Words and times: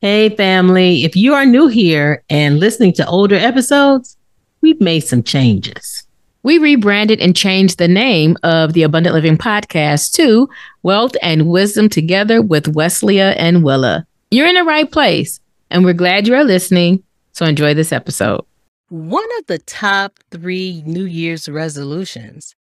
Hey, 0.00 0.28
family. 0.28 1.02
If 1.02 1.16
you 1.16 1.34
are 1.34 1.44
new 1.44 1.66
here 1.66 2.22
and 2.30 2.60
listening 2.60 2.92
to 2.92 3.06
older 3.08 3.34
episodes, 3.34 4.16
we've 4.60 4.80
made 4.80 5.00
some 5.00 5.24
changes. 5.24 6.06
We 6.44 6.58
rebranded 6.58 7.20
and 7.20 7.34
changed 7.34 7.78
the 7.78 7.88
name 7.88 8.36
of 8.44 8.74
the 8.74 8.84
Abundant 8.84 9.12
Living 9.12 9.36
Podcast 9.36 10.12
to 10.12 10.48
Wealth 10.84 11.16
and 11.20 11.48
Wisdom 11.48 11.88
Together 11.88 12.40
with 12.40 12.72
Weslia 12.76 13.34
and 13.38 13.64
Willa. 13.64 14.06
You're 14.30 14.46
in 14.46 14.54
the 14.54 14.62
right 14.62 14.88
place, 14.88 15.40
and 15.68 15.84
we're 15.84 15.94
glad 15.94 16.28
you 16.28 16.34
are 16.36 16.44
listening. 16.44 17.02
So 17.32 17.44
enjoy 17.44 17.74
this 17.74 17.92
episode. 17.92 18.44
One 18.90 19.28
of 19.40 19.46
the 19.46 19.58
top 19.58 20.20
three 20.30 20.80
New 20.86 21.06
Year's 21.06 21.48
resolutions 21.48 22.54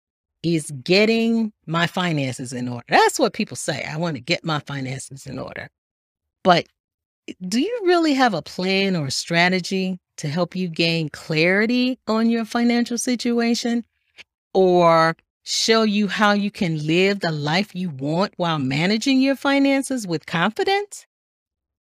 is 0.42 0.70
getting 0.82 1.52
my 1.66 1.86
finances 1.86 2.54
in 2.54 2.66
order. 2.66 2.86
That's 2.88 3.18
what 3.18 3.34
people 3.34 3.58
say. 3.58 3.84
I 3.84 3.98
want 3.98 4.16
to 4.16 4.22
get 4.22 4.42
my 4.42 4.60
finances 4.60 5.26
in 5.26 5.38
order. 5.38 5.68
But 6.42 6.66
do 7.46 7.60
you 7.60 7.80
really 7.84 8.14
have 8.14 8.34
a 8.34 8.42
plan 8.42 8.96
or 8.96 9.10
strategy 9.10 9.98
to 10.18 10.28
help 10.28 10.54
you 10.56 10.68
gain 10.68 11.08
clarity 11.08 11.98
on 12.06 12.30
your 12.30 12.44
financial 12.44 12.98
situation 12.98 13.84
or 14.54 15.16
show 15.42 15.82
you 15.82 16.08
how 16.08 16.32
you 16.32 16.50
can 16.50 16.86
live 16.86 17.20
the 17.20 17.32
life 17.32 17.74
you 17.74 17.90
want 17.90 18.32
while 18.36 18.58
managing 18.58 19.20
your 19.20 19.36
finances 19.36 20.06
with 20.06 20.26
confidence? 20.26 21.06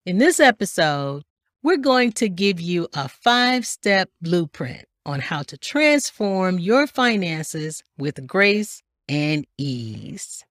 In 0.07 0.19
this 0.19 0.41
episode, 0.41 1.25
we're 1.63 1.77
going 1.79 2.13
to 2.13 2.29
give 2.29 2.61
you 2.61 2.89
a 2.93 3.09
five 3.09 3.67
step 3.67 4.11
blueprint 4.21 4.85
on 5.07 5.21
how 5.21 5.43
to 5.43 5.57
transform 5.57 6.59
your 6.59 6.87
finances 6.87 7.83
with 7.99 8.27
grace 8.27 8.83
and 9.09 9.47
ease. 9.59 10.45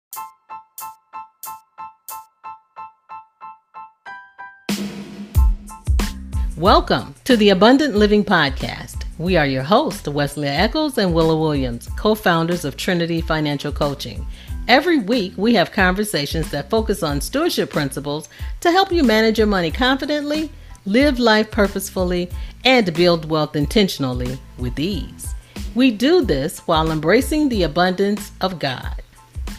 Welcome 6.57 7.15
to 7.23 7.35
the 7.35 7.49
Abundant 7.49 7.95
Living 7.95 8.23
Podcast. 8.23 9.05
We 9.17 9.37
are 9.37 9.45
your 9.47 9.63
hosts, 9.63 10.07
Weslia 10.07 10.55
Echols 10.59 10.99
and 10.99 11.11
Willa 11.11 11.35
Williams, 11.35 11.89
co 11.97 12.13
founders 12.13 12.63
of 12.63 12.77
Trinity 12.77 13.21
Financial 13.21 13.71
Coaching. 13.71 14.23
Every 14.67 14.99
week, 14.99 15.33
we 15.35 15.55
have 15.55 15.71
conversations 15.71 16.51
that 16.51 16.69
focus 16.69 17.01
on 17.01 17.21
stewardship 17.21 17.71
principles 17.71 18.29
to 18.59 18.71
help 18.71 18.91
you 18.91 19.03
manage 19.03 19.39
your 19.39 19.47
money 19.47 19.71
confidently, 19.71 20.51
live 20.85 21.17
life 21.17 21.49
purposefully, 21.49 22.29
and 22.63 22.93
build 22.93 23.31
wealth 23.31 23.55
intentionally 23.55 24.37
with 24.59 24.77
ease. 24.77 25.33
We 25.73 25.89
do 25.89 26.23
this 26.23 26.59
while 26.67 26.91
embracing 26.91 27.49
the 27.49 27.63
abundance 27.63 28.31
of 28.41 28.59
God. 28.59 29.02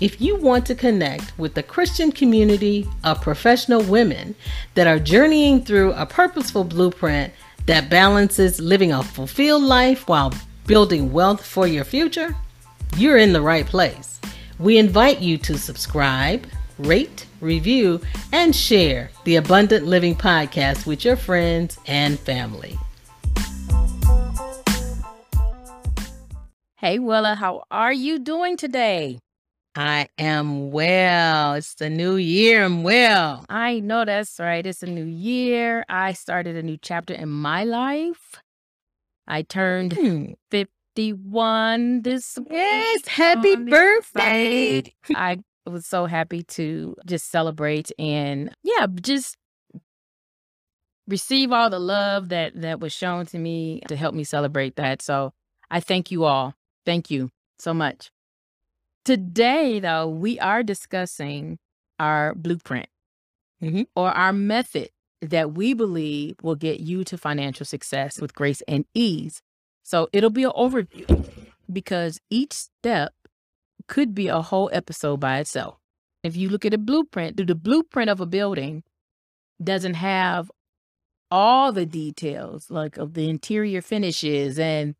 If 0.00 0.20
you 0.20 0.36
want 0.36 0.66
to 0.66 0.74
connect 0.74 1.38
with 1.38 1.54
the 1.54 1.62
Christian 1.62 2.10
community 2.10 2.86
of 3.04 3.22
professional 3.22 3.80
women 3.82 4.34
that 4.74 4.88
are 4.88 4.98
journeying 4.98 5.64
through 5.64 5.92
a 5.92 6.04
purposeful 6.04 6.64
blueprint 6.64 7.32
that 7.66 7.90
balances 7.90 8.60
living 8.60 8.92
a 8.92 9.04
fulfilled 9.04 9.62
life 9.62 10.08
while 10.08 10.32
building 10.66 11.12
wealth 11.12 11.46
for 11.46 11.68
your 11.68 11.84
future, 11.84 12.34
you're 12.96 13.18
in 13.18 13.32
the 13.32 13.40
right 13.40 13.66
place. 13.66 14.20
We 14.58 14.78
invite 14.78 15.20
you 15.20 15.38
to 15.38 15.56
subscribe, 15.56 16.44
rate, 16.78 17.26
review, 17.40 18.00
and 18.32 18.54
share 18.54 19.10
the 19.22 19.36
Abundant 19.36 19.86
Living 19.86 20.16
Podcast 20.16 20.86
with 20.86 21.04
your 21.04 21.16
friends 21.16 21.78
and 21.86 22.18
family. 22.18 22.76
Hey, 26.78 26.98
Willa, 26.98 27.36
how 27.36 27.62
are 27.70 27.92
you 27.92 28.18
doing 28.18 28.56
today? 28.56 29.20
I 29.76 30.08
am 30.18 30.70
well. 30.70 31.54
It's 31.54 31.74
the 31.74 31.90
new 31.90 32.14
year. 32.14 32.64
I'm 32.64 32.84
well. 32.84 33.44
I 33.48 33.80
know 33.80 34.04
that's 34.04 34.38
right. 34.38 34.64
It's 34.64 34.82
a 34.82 34.86
new 34.86 35.04
year. 35.04 35.84
I 35.88 36.12
started 36.12 36.56
a 36.56 36.62
new 36.62 36.78
chapter 36.80 37.12
in 37.12 37.28
my 37.28 37.64
life. 37.64 38.40
I 39.26 39.42
turned 39.42 39.94
hmm. 39.94 40.32
51 40.50 42.02
this 42.02 42.38
Yes, 42.48 43.08
happy 43.08 43.56
birthday. 43.56 44.92
I 45.14 45.38
was 45.66 45.86
so 45.86 46.06
happy 46.06 46.44
to 46.44 46.94
just 47.06 47.30
celebrate 47.30 47.90
and 47.98 48.54
yeah, 48.62 48.86
just 49.00 49.36
receive 51.08 51.52
all 51.52 51.68
the 51.68 51.80
love 51.80 52.28
that 52.28 52.60
that 52.60 52.78
was 52.80 52.92
shown 52.92 53.26
to 53.26 53.38
me 53.38 53.80
to 53.88 53.96
help 53.96 54.14
me 54.14 54.22
celebrate 54.22 54.76
that. 54.76 55.02
So, 55.02 55.32
I 55.70 55.80
thank 55.80 56.12
you 56.12 56.24
all. 56.24 56.54
Thank 56.86 57.10
you 57.10 57.30
so 57.58 57.74
much. 57.74 58.10
Today, 59.04 59.80
though, 59.80 60.08
we 60.08 60.38
are 60.40 60.62
discussing 60.62 61.58
our 61.98 62.34
blueprint 62.34 62.88
mm-hmm. 63.62 63.82
or 63.94 64.10
our 64.10 64.32
method 64.32 64.90
that 65.20 65.52
we 65.52 65.74
believe 65.74 66.36
will 66.42 66.54
get 66.54 66.80
you 66.80 67.04
to 67.04 67.18
financial 67.18 67.66
success 67.66 68.20
with 68.20 68.34
grace 68.34 68.62
and 68.66 68.84
ease. 68.94 69.42
So 69.82 70.08
it'll 70.12 70.30
be 70.30 70.44
an 70.44 70.52
overview 70.56 71.28
because 71.70 72.20
each 72.30 72.52
step 72.52 73.12
could 73.88 74.14
be 74.14 74.28
a 74.28 74.40
whole 74.40 74.70
episode 74.72 75.20
by 75.20 75.38
itself. 75.38 75.76
If 76.22 76.36
you 76.36 76.48
look 76.48 76.64
at 76.64 76.74
a 76.74 76.78
blueprint, 76.78 77.36
the 77.36 77.54
blueprint 77.54 78.08
of 78.08 78.20
a 78.20 78.26
building 78.26 78.82
doesn't 79.62 79.94
have 79.94 80.50
all 81.30 81.72
the 81.72 81.86
details 81.86 82.70
like 82.70 82.96
of 82.96 83.14
the 83.14 83.28
interior 83.28 83.82
finishes 83.82 84.58
and 84.58 84.94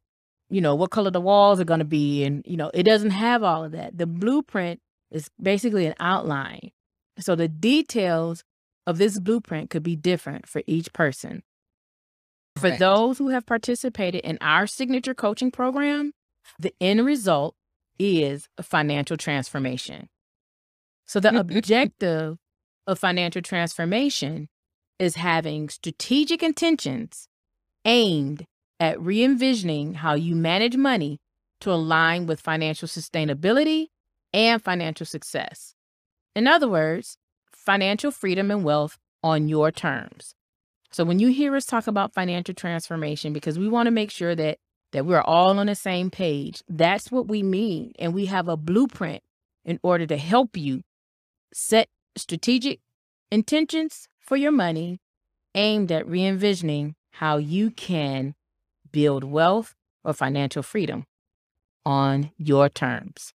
you 0.50 0.60
know, 0.60 0.74
what 0.74 0.90
color 0.90 1.10
the 1.10 1.20
walls 1.20 1.60
are 1.60 1.64
going 1.64 1.80
to 1.80 1.84
be. 1.84 2.24
And, 2.24 2.44
you 2.46 2.56
know, 2.56 2.70
it 2.74 2.84
doesn't 2.84 3.10
have 3.10 3.42
all 3.42 3.64
of 3.64 3.72
that. 3.72 3.96
The 3.96 4.06
blueprint 4.06 4.80
is 5.10 5.30
basically 5.40 5.86
an 5.86 5.94
outline. 6.00 6.70
So 7.18 7.34
the 7.34 7.48
details 7.48 8.44
of 8.86 8.98
this 8.98 9.18
blueprint 9.18 9.70
could 9.70 9.82
be 9.82 9.96
different 9.96 10.48
for 10.48 10.62
each 10.66 10.92
person. 10.92 11.42
For 12.56 12.70
right. 12.70 12.78
those 12.78 13.18
who 13.18 13.28
have 13.28 13.46
participated 13.46 14.20
in 14.22 14.38
our 14.40 14.66
signature 14.66 15.14
coaching 15.14 15.50
program, 15.50 16.12
the 16.58 16.74
end 16.80 17.04
result 17.04 17.56
is 17.98 18.48
a 18.58 18.62
financial 18.62 19.16
transformation. 19.16 20.08
So 21.06 21.20
the 21.20 21.30
mm-hmm. 21.30 21.56
objective 21.56 22.38
of 22.86 22.98
financial 22.98 23.42
transformation 23.42 24.48
is 24.98 25.16
having 25.16 25.68
strategic 25.68 26.42
intentions 26.42 27.28
aimed 27.84 28.46
at 28.80 29.00
re 29.00 29.22
envisioning 29.22 29.94
how 29.94 30.14
you 30.14 30.34
manage 30.34 30.76
money 30.76 31.20
to 31.60 31.72
align 31.72 32.26
with 32.26 32.40
financial 32.40 32.88
sustainability 32.88 33.88
and 34.32 34.62
financial 34.62 35.06
success. 35.06 35.74
In 36.34 36.46
other 36.46 36.68
words, 36.68 37.16
financial 37.52 38.10
freedom 38.10 38.50
and 38.50 38.64
wealth 38.64 38.98
on 39.22 39.48
your 39.48 39.70
terms. 39.70 40.34
So 40.90 41.04
when 41.04 41.18
you 41.18 41.28
hear 41.28 41.56
us 41.56 41.64
talk 41.64 41.86
about 41.86 42.12
financial 42.12 42.54
transformation, 42.54 43.32
because 43.32 43.58
we 43.58 43.68
want 43.68 43.86
to 43.86 43.90
make 43.90 44.10
sure 44.10 44.34
that 44.34 44.58
that 44.92 45.06
we're 45.06 45.22
all 45.22 45.58
on 45.58 45.66
the 45.66 45.74
same 45.74 46.08
page, 46.08 46.62
that's 46.68 47.10
what 47.10 47.26
we 47.26 47.42
mean. 47.42 47.92
And 47.98 48.14
we 48.14 48.26
have 48.26 48.46
a 48.46 48.56
blueprint 48.56 49.24
in 49.64 49.80
order 49.82 50.06
to 50.06 50.16
help 50.16 50.56
you 50.56 50.82
set 51.52 51.88
strategic 52.16 52.78
intentions 53.32 54.08
for 54.20 54.36
your 54.36 54.52
money 54.52 55.00
aimed 55.56 55.90
at 55.90 56.06
re 56.06 56.24
envisioning 56.24 56.94
how 57.12 57.38
you 57.38 57.70
can 57.70 58.34
build 58.94 59.24
wealth 59.24 59.74
or 60.04 60.14
financial 60.14 60.62
freedom 60.62 61.04
on 61.84 62.30
your 62.38 62.68
terms. 62.68 63.34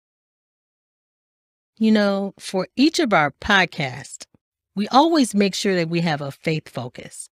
You 1.78 1.92
know, 1.92 2.34
for 2.38 2.66
each 2.76 2.98
of 2.98 3.12
our 3.12 3.31
podcasts, 3.41 4.26
we 4.75 4.88
always 4.88 5.32
make 5.32 5.54
sure 5.54 5.76
that 5.76 5.88
we 5.88 6.00
have 6.00 6.20
a 6.20 6.32
faith 6.32 6.69
focus. 6.69 7.28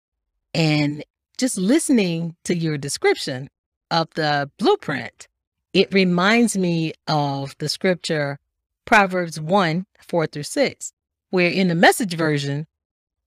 And 0.53 1.03
just 1.39 1.57
listening 1.57 2.35
to 2.43 2.55
your 2.55 2.77
description 2.77 3.49
of 3.89 4.07
the 4.13 4.51
blueprint, 4.59 5.27
it 5.73 5.91
reminds 5.91 6.55
me 6.55 6.93
of 7.07 7.55
the 7.57 7.69
scripture 7.69 8.37
Proverbs 8.85 9.39
1 9.39 9.85
4 9.99 10.27
through 10.27 10.43
6, 10.43 10.93
where 11.31 11.49
in 11.49 11.69
the 11.69 11.75
message 11.75 12.13
version, 12.13 12.67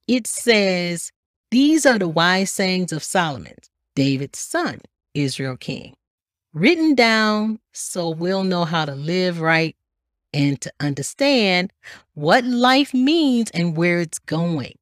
it 0.06 0.26
says, 0.26 1.10
These 1.50 1.84
are 1.84 1.98
the 1.98 2.08
wise 2.08 2.50
sayings 2.52 2.92
of 2.92 3.02
Solomon, 3.02 3.56
David's 3.94 4.38
son, 4.38 4.80
Israel 5.14 5.56
king. 5.56 5.94
Written 6.52 6.94
down 6.94 7.58
so 7.72 8.10
we'll 8.10 8.44
know 8.44 8.64
how 8.64 8.84
to 8.84 8.94
live 8.94 9.40
right 9.40 9.76
and 10.32 10.60
to 10.60 10.72
understand 10.80 11.72
what 12.14 12.44
life 12.44 12.92
means 12.92 13.50
and 13.52 13.76
where 13.76 14.00
it's 14.00 14.18
going. 14.18 14.74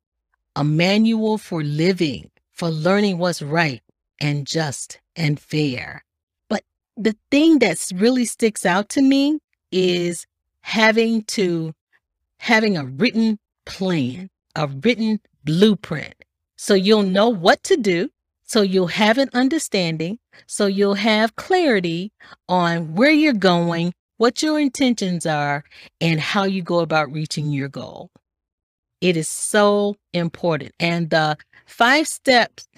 A 0.57 0.65
manual 0.65 1.39
for 1.39 1.63
living, 1.63 2.31
for 2.53 2.69
learning 2.71 3.19
what's 3.19 3.43
right 3.43 3.83
and 4.21 4.47
just 4.47 5.01
and 5.17 5.39
fair. 5.39 6.05
But 6.49 6.63
the 6.97 7.17
thing 7.31 7.59
that 7.61 7.91
really 7.95 8.25
sticks 8.25 8.67
out 8.67 8.89
to 8.91 9.03
me 9.03 9.39
is 9.71 10.27
having 10.63 11.25
to 11.25 11.75
having 12.39 12.77
a 12.77 12.85
written 12.85 13.39
plan, 13.65 14.29
a 14.57 14.67
written 14.67 15.21
blueprint. 15.45 16.15
So 16.57 16.75
you'll 16.75 17.03
know 17.03 17.29
what 17.29 17.63
to 17.65 17.77
do 17.77 18.11
so 18.45 18.63
you'll 18.63 18.89
have 18.89 19.19
an 19.19 19.31
understanding. 19.33 20.19
So 20.47 20.67
you'll 20.67 20.95
have 20.95 21.37
clarity 21.37 22.13
on 22.49 22.95
where 22.95 23.11
you're 23.11 23.33
going, 23.33 23.93
what 24.17 24.43
your 24.43 24.59
intentions 24.61 25.27
are, 25.27 25.65
and 26.01 26.21
how 26.21 26.45
you 26.45 26.63
go 26.63 26.81
about 26.81 27.13
reaching 27.13 27.51
your 27.51 27.69
goal. 27.69 28.11
It 29.01 29.17
is 29.17 29.29
so 29.29 29.97
important. 30.13 30.73
And 30.79 31.11
the 31.11 31.37
five 31.67 32.07
steps 32.07 32.69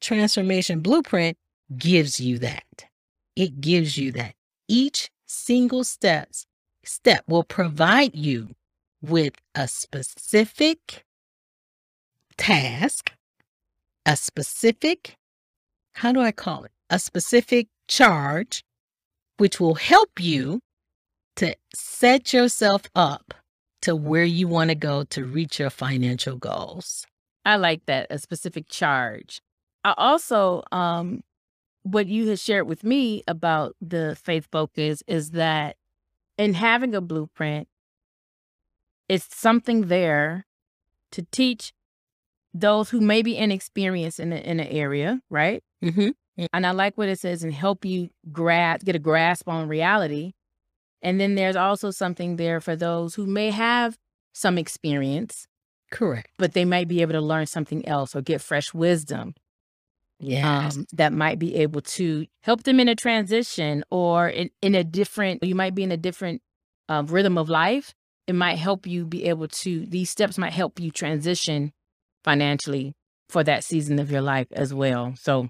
transformation 0.00 0.80
blueprint 0.80 1.36
gives 1.76 2.20
you 2.20 2.38
that. 2.38 2.86
It 3.36 3.60
gives 3.60 3.98
you 3.98 4.12
that. 4.12 4.34
Each 4.68 5.10
single 5.26 5.84
steps 5.84 6.46
step 6.84 7.24
will 7.28 7.44
provide 7.44 8.14
you 8.14 8.48
with 9.02 9.34
a 9.54 9.68
specific 9.68 11.04
task, 12.36 13.12
a 14.08 14.16
specific, 14.16 15.16
how 15.92 16.12
do 16.12 16.20
I 16.20 16.32
call 16.32 16.64
it? 16.64 16.72
A 16.88 16.98
specific 16.98 17.68
charge, 17.88 18.64
which 19.36 19.60
will 19.60 19.74
help 19.74 20.18
you 20.18 20.60
to 21.36 21.54
set 21.74 22.32
yourself 22.32 22.84
up 22.94 23.34
to 23.82 23.94
where 23.94 24.24
you 24.24 24.48
want 24.48 24.70
to 24.70 24.74
go 24.74 25.04
to 25.04 25.24
reach 25.24 25.58
your 25.58 25.68
financial 25.68 26.36
goals. 26.36 27.06
I 27.44 27.56
like 27.56 27.84
that, 27.84 28.06
a 28.08 28.18
specific 28.18 28.68
charge. 28.70 29.42
I 29.84 29.92
also, 29.98 30.62
um, 30.72 31.20
what 31.82 32.06
you 32.06 32.28
had 32.28 32.40
shared 32.40 32.66
with 32.66 32.82
me 32.82 33.22
about 33.28 33.76
the 33.78 34.16
faith 34.16 34.48
focus 34.50 35.02
is 35.06 35.32
that 35.32 35.76
in 36.38 36.54
having 36.54 36.94
a 36.94 37.02
blueprint, 37.02 37.68
it's 39.06 39.36
something 39.36 39.88
there 39.88 40.46
to 41.12 41.26
teach 41.30 41.74
those 42.60 42.90
who 42.90 43.00
may 43.00 43.22
be 43.22 43.36
inexperienced 43.36 44.20
in, 44.20 44.30
the, 44.30 44.50
in 44.50 44.58
the 44.58 44.70
area, 44.70 45.20
right? 45.30 45.62
Mm-hmm. 45.82 46.10
And 46.52 46.66
I 46.66 46.70
like 46.70 46.96
what 46.96 47.08
it 47.08 47.18
says 47.18 47.42
and 47.42 47.52
help 47.52 47.84
you 47.84 48.10
grasp, 48.30 48.84
get 48.84 48.94
a 48.96 49.00
grasp 49.00 49.48
on 49.48 49.68
reality. 49.68 50.32
And 51.02 51.20
then 51.20 51.34
there's 51.34 51.56
also 51.56 51.90
something 51.90 52.36
there 52.36 52.60
for 52.60 52.76
those 52.76 53.14
who 53.14 53.26
may 53.26 53.50
have 53.50 53.96
some 54.32 54.58
experience, 54.58 55.46
Correct. 55.90 56.30
but 56.38 56.52
they 56.52 56.64
might 56.64 56.88
be 56.88 57.02
able 57.02 57.12
to 57.12 57.20
learn 57.20 57.46
something 57.46 57.86
else 57.86 58.14
or 58.14 58.22
get 58.22 58.40
fresh 58.40 58.72
wisdom 58.72 59.34
Yes. 60.20 60.76
um, 60.76 60.86
that 60.94 61.12
might 61.12 61.38
be 61.38 61.56
able 61.56 61.80
to 61.80 62.26
help 62.42 62.64
them 62.64 62.80
in 62.80 62.88
a 62.88 62.96
transition 62.96 63.84
or 63.90 64.28
in, 64.28 64.50
in 64.62 64.74
a 64.74 64.82
different, 64.82 65.44
you 65.44 65.54
might 65.54 65.74
be 65.74 65.84
in 65.84 65.92
a 65.92 65.96
different 65.96 66.42
uh, 66.88 67.04
rhythm 67.06 67.38
of 67.38 67.48
life. 67.48 67.94
It 68.26 68.34
might 68.34 68.58
help 68.58 68.86
you 68.86 69.06
be 69.06 69.24
able 69.24 69.48
to, 69.48 69.86
these 69.86 70.10
steps 70.10 70.36
might 70.36 70.52
help 70.52 70.80
you 70.80 70.90
transition 70.90 71.72
financially 72.28 72.92
for 73.30 73.42
that 73.42 73.64
season 73.64 73.98
of 73.98 74.10
your 74.10 74.20
life 74.20 74.48
as 74.52 74.74
well. 74.74 75.14
So, 75.18 75.48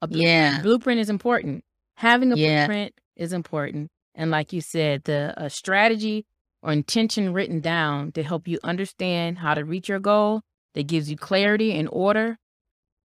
a 0.00 0.06
blu- 0.06 0.22
yeah. 0.22 0.62
blueprint 0.62 1.00
is 1.00 1.10
important. 1.10 1.64
Having 1.96 2.32
a 2.32 2.36
Yeah. 2.36 2.66
blueprint 2.66 2.94
is 3.16 3.32
important. 3.32 3.90
And 4.14 4.30
like 4.30 4.52
you 4.52 4.60
said, 4.60 5.02
the 5.04 5.48
strategy 5.48 6.24
or 6.62 6.70
intention 6.72 7.32
written 7.32 7.60
down 7.60 8.12
to 8.12 8.22
help 8.22 8.46
you 8.46 8.58
understand 8.62 9.38
how 9.38 9.54
to 9.54 9.64
reach 9.64 9.88
your 9.88 9.98
goal 9.98 10.42
that 10.74 10.86
gives 10.86 11.10
you 11.10 11.16
clarity 11.16 11.72
and 11.72 11.88
order. 11.90 12.38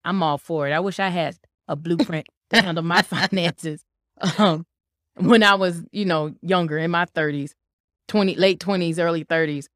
I'm 0.04 0.22
all 0.22 0.38
for 0.38 0.68
it. 0.68 0.72
I 0.72 0.78
wish 0.80 1.00
I 1.00 1.08
had 1.08 1.36
a 1.66 1.74
blueprint 1.74 2.26
to 2.50 2.62
handle 2.62 2.84
my 2.84 3.02
finances 3.14 3.82
um, 4.38 4.64
when 5.16 5.42
I 5.42 5.56
was, 5.56 5.82
you 5.90 6.04
know, 6.04 6.34
younger 6.40 6.78
in 6.78 6.90
my 6.92 7.04
30s, 7.06 7.50
20, 8.06 8.36
late 8.36 8.60
20s, 8.60 8.98
early 9.00 9.24
30s. 9.24 9.66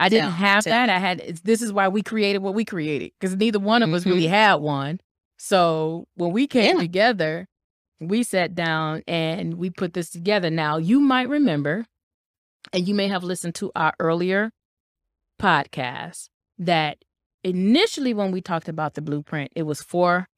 I 0.00 0.08
didn't 0.08 0.30
have 0.32 0.64
that. 0.64 0.88
I 0.88 0.98
had, 0.98 1.20
this 1.44 1.62
is 1.62 1.72
why 1.72 1.88
we 1.88 2.02
created 2.02 2.38
what 2.38 2.54
we 2.54 2.64
created 2.64 3.12
because 3.20 3.36
neither 3.36 3.58
one 3.60 3.82
of 3.82 3.92
us 3.92 4.02
Mhm. 4.04 4.10
really 4.10 4.26
had 4.26 4.54
one. 4.56 4.98
So 5.38 6.06
when 6.14 6.32
we 6.32 6.46
came 6.46 6.76
Yeah. 6.76 6.82
together, 6.82 7.46
we 8.00 8.22
sat 8.22 8.54
down 8.54 9.02
and 9.06 9.54
we 9.54 9.70
put 9.70 9.92
this 9.92 10.10
together. 10.10 10.48
Now, 10.50 10.78
you 10.78 11.00
might 11.00 11.28
remember, 11.28 11.86
and 12.72 12.88
you 12.88 12.94
may 12.94 13.08
have 13.08 13.22
listened 13.22 13.54
to 13.56 13.70
our 13.76 13.92
earlier 14.00 14.50
podcast, 15.40 16.28
that 16.58 16.98
initially 17.44 18.12
when 18.14 18.30
we 18.32 18.40
talked 18.40 18.68
about 18.68 18.94
the 18.94 19.02
blueprint, 19.02 19.52
it 19.54 19.62
was 19.64 19.82
four 19.82 20.28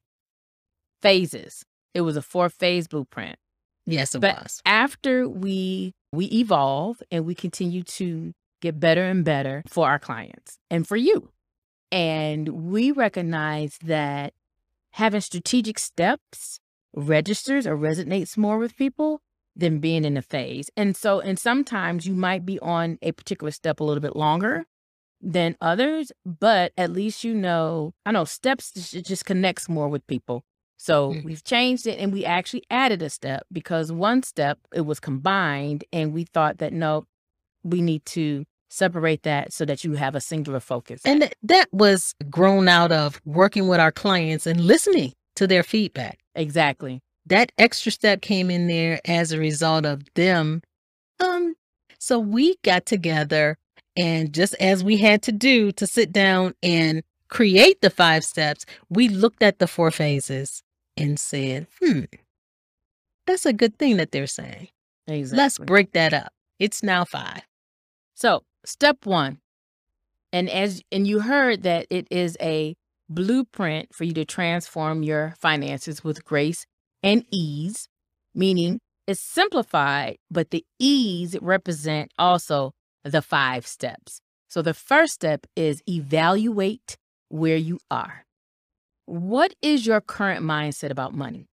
phases. 1.01 1.63
It 1.93 2.01
was 2.01 2.17
a 2.17 2.21
four 2.21 2.49
phase 2.49 2.87
blueprint. 2.87 3.37
Yes, 3.85 4.15
it 4.15 4.19
But 4.19 4.41
was. 4.41 4.61
after 4.65 5.27
we 5.27 5.93
we 6.11 6.25
evolve 6.27 7.01
and 7.11 7.25
we 7.25 7.33
continue 7.35 7.81
to 7.83 8.33
get 8.63 8.79
better 8.79 9.03
and 9.03 9.23
better 9.23 9.61
for 9.67 9.87
our 9.87 9.99
clients 9.99 10.57
and 10.71 10.87
for 10.87 10.95
you. 10.97 11.29
And 11.91 12.71
we 12.71 12.91
recognize 12.91 13.77
that 13.83 14.33
having 14.91 15.21
strategic 15.21 15.77
steps 15.77 16.59
registers 16.95 17.67
or 17.67 17.75
resonates 17.77 18.37
more 18.37 18.57
with 18.57 18.75
people 18.77 19.21
than 19.55 19.79
being 19.79 20.05
in 20.05 20.17
a 20.17 20.21
phase. 20.21 20.69
And 20.75 20.95
so 20.95 21.19
and 21.19 21.37
sometimes 21.37 22.07
you 22.07 22.13
might 22.13 22.45
be 22.45 22.57
on 22.59 22.97
a 23.01 23.11
particular 23.11 23.51
step 23.51 23.79
a 23.79 23.83
little 23.83 24.01
bit 24.01 24.15
longer 24.15 24.65
than 25.21 25.55
others, 25.61 26.11
but 26.25 26.71
at 26.77 26.91
least 26.91 27.23
you 27.23 27.33
know, 27.33 27.93
I 28.05 28.11
know 28.11 28.25
steps 28.25 28.71
just, 28.71 29.05
just 29.05 29.25
connects 29.25 29.69
more 29.69 29.89
with 29.89 30.05
people. 30.07 30.43
So 30.77 31.13
Mm. 31.13 31.23
we've 31.23 31.43
changed 31.43 31.85
it 31.87 31.99
and 31.99 32.11
we 32.11 32.25
actually 32.25 32.63
added 32.69 33.01
a 33.01 33.09
step 33.09 33.45
because 33.51 33.91
one 33.91 34.23
step 34.23 34.57
it 34.73 34.81
was 34.81 34.99
combined 34.99 35.83
and 35.93 36.13
we 36.13 36.23
thought 36.25 36.57
that 36.57 36.73
no, 36.73 37.05
we 37.63 37.81
need 37.81 38.03
to 38.17 38.45
separate 38.73 39.23
that 39.23 39.53
so 39.53 39.65
that 39.65 39.83
you 39.83 39.93
have 39.93 40.15
a 40.15 40.21
singular 40.21 40.59
focus. 40.59 41.01
And 41.05 41.33
that 41.43 41.67
was 41.71 42.15
grown 42.29 42.67
out 42.67 42.91
of 42.91 43.21
working 43.25 43.67
with 43.67 43.79
our 43.79 43.91
clients 43.91 44.47
and 44.47 44.61
listening 44.61 45.13
to 45.35 45.47
their 45.47 45.63
feedback. 45.63 46.19
exactly. 46.35 47.01
That 47.25 47.53
extra 47.57 47.89
step 47.89 48.21
came 48.21 48.51
in 48.51 48.67
there 48.67 48.99
as 49.05 49.31
a 49.31 49.39
result 49.39 49.85
of 49.85 50.03
them. 50.15 50.61
Um, 51.21 51.55
so 51.97 52.19
we 52.19 52.57
got 52.63 52.85
together 52.85 53.57
and 53.95 54.33
just 54.33 54.55
as 54.55 54.83
we 54.83 54.97
had 54.97 55.21
to 55.23 55.31
do 55.31 55.71
to 55.73 55.85
sit 55.85 56.11
down 56.11 56.55
and 56.63 57.03
create 57.29 57.81
the 57.81 57.89
five 57.89 58.23
steps, 58.23 58.65
we 58.89 59.07
looked 59.07 59.43
at 59.43 59.59
the 59.59 59.67
four 59.67 59.91
phases 59.91 60.63
and 60.97 61.19
said, 61.19 61.67
hmm, 61.81 62.01
that's 63.25 63.45
a 63.45 63.53
good 63.53 63.77
thing 63.77 63.97
that 63.97 64.11
they're 64.11 64.27
saying. 64.27 64.69
Exactly. 65.07 65.43
Let's 65.43 65.59
break 65.59 65.93
that 65.93 66.13
up. 66.13 66.31
It's 66.59 66.83
now 66.83 67.05
five. 67.05 67.41
So, 68.15 68.43
step 68.65 69.05
1. 69.05 69.39
And 70.31 70.49
as 70.49 70.81
and 70.91 71.05
you 71.07 71.19
heard 71.19 71.63
that 71.63 71.85
it 71.89 72.07
is 72.09 72.37
a 72.41 72.75
blueprint 73.09 73.93
for 73.93 74.03
you 74.03 74.13
to 74.13 74.25
transform 74.25 75.03
your 75.03 75.35
finances 75.39 76.03
with 76.03 76.25
grace 76.25 76.65
and 77.03 77.25
ease, 77.29 77.87
meaning 78.33 78.79
it's 79.05 79.19
simplified, 79.19 80.17
but 80.31 80.51
the 80.51 80.65
ease 80.79 81.37
represent 81.41 82.11
also 82.17 82.71
the 83.03 83.21
five 83.21 83.67
steps. 83.67 84.21
So 84.47 84.61
the 84.61 84.73
first 84.73 85.13
step 85.13 85.45
is 85.55 85.81
evaluate 85.87 86.97
where 87.29 87.57
you 87.57 87.79
are. 87.91 88.25
What 89.05 89.53
is 89.61 89.85
your 89.85 89.99
current 89.99 90.43
mindset 90.43 90.89
about 90.89 91.13
money? 91.13 91.47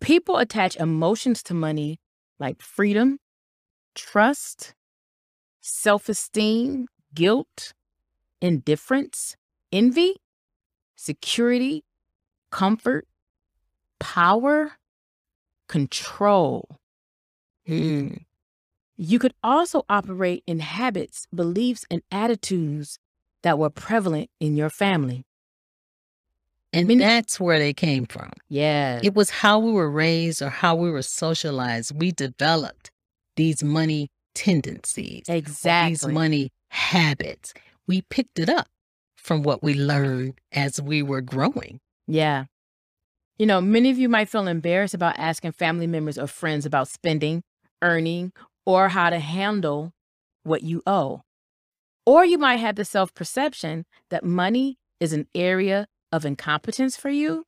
People 0.00 0.36
attach 0.38 0.76
emotions 0.76 1.42
to 1.44 1.54
money 1.54 1.98
like 2.38 2.62
freedom, 2.62 3.18
trust, 3.94 4.74
self 5.66 6.08
esteem, 6.08 6.86
guilt, 7.12 7.72
indifference, 8.40 9.36
envy, 9.72 10.16
security, 10.94 11.84
comfort, 12.50 13.06
power, 13.98 14.72
control. 15.68 16.78
Hmm. 17.66 18.14
You 18.96 19.18
could 19.18 19.34
also 19.42 19.84
operate 19.88 20.44
in 20.46 20.60
habits, 20.60 21.26
beliefs, 21.34 21.84
and 21.90 22.00
attitudes 22.12 22.98
that 23.42 23.58
were 23.58 23.68
prevalent 23.70 24.30
in 24.40 24.56
your 24.56 24.70
family. 24.70 25.24
And 26.72 26.88
Many- 26.88 27.00
that's 27.00 27.40
where 27.40 27.58
they 27.58 27.74
came 27.74 28.06
from. 28.06 28.32
Yes. 28.48 29.00
It 29.02 29.14
was 29.14 29.30
how 29.30 29.58
we 29.58 29.72
were 29.72 29.90
raised 29.90 30.42
or 30.42 30.48
how 30.48 30.76
we 30.76 30.90
were 30.90 31.02
socialized. 31.02 31.98
We 31.98 32.12
developed 32.12 32.90
these 33.34 33.62
money 33.62 34.10
tendencies, 34.36 35.24
exactly. 35.28 35.90
these 35.90 36.06
money 36.06 36.52
habits. 36.68 37.54
We 37.88 38.02
picked 38.02 38.38
it 38.38 38.48
up 38.48 38.68
from 39.16 39.42
what 39.42 39.62
we 39.62 39.74
learned 39.74 40.34
as 40.52 40.80
we 40.80 41.02
were 41.02 41.22
growing. 41.22 41.80
Yeah. 42.06 42.44
You 43.38 43.46
know, 43.46 43.60
many 43.60 43.90
of 43.90 43.98
you 43.98 44.08
might 44.08 44.28
feel 44.28 44.46
embarrassed 44.46 44.94
about 44.94 45.18
asking 45.18 45.52
family 45.52 45.86
members 45.86 46.18
or 46.18 46.26
friends 46.26 46.64
about 46.64 46.88
spending, 46.88 47.42
earning, 47.82 48.32
or 48.64 48.90
how 48.90 49.10
to 49.10 49.18
handle 49.18 49.92
what 50.44 50.62
you 50.62 50.82
owe. 50.86 51.22
Or 52.04 52.24
you 52.24 52.38
might 52.38 52.60
have 52.60 52.76
the 52.76 52.84
self 52.84 53.12
perception 53.14 53.84
that 54.10 54.24
money 54.24 54.78
is 55.00 55.12
an 55.12 55.26
area 55.34 55.86
of 56.12 56.24
incompetence 56.24 56.96
for 56.96 57.10
you, 57.10 57.44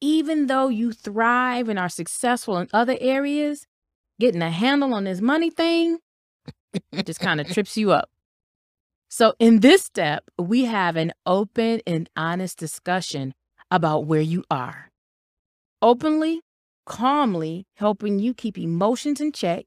even 0.00 0.46
though 0.46 0.68
you 0.68 0.92
thrive 0.92 1.68
and 1.68 1.78
are 1.78 1.88
successful 1.88 2.58
in 2.58 2.68
other 2.72 2.96
areas. 3.00 3.66
Getting 4.20 4.42
a 4.42 4.50
handle 4.50 4.94
on 4.94 5.04
this 5.04 5.20
money 5.20 5.48
thing 5.48 5.98
just 7.04 7.20
kind 7.20 7.40
of 7.40 7.48
trips 7.52 7.76
you 7.76 7.92
up. 7.92 8.08
So, 9.10 9.34
in 9.38 9.60
this 9.60 9.82
step, 9.84 10.24
we 10.38 10.64
have 10.66 10.96
an 10.96 11.12
open 11.24 11.80
and 11.86 12.08
honest 12.16 12.58
discussion 12.58 13.34
about 13.70 14.04
where 14.06 14.20
you 14.20 14.44
are. 14.50 14.90
Openly, 15.80 16.40
calmly 16.84 17.66
helping 17.76 18.18
you 18.18 18.34
keep 18.34 18.58
emotions 18.58 19.20
in 19.20 19.32
check, 19.32 19.64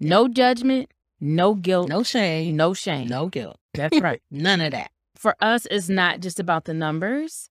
no 0.00 0.28
judgment, 0.28 0.90
No 1.20 1.54
guilt, 1.54 1.88
No 1.88 2.02
shame. 2.04 2.54
no 2.56 2.74
shame. 2.74 3.08
No 3.08 3.26
guilt. 3.28 3.56
That's 3.74 4.00
right. 4.00 4.22
None 4.30 4.60
of 4.60 4.70
that. 4.72 4.90
for 5.16 5.34
us, 5.40 5.66
it's 5.70 5.88
not 5.88 6.20
just 6.20 6.38
about 6.38 6.64
the 6.64 6.74
numbers. 6.74 7.50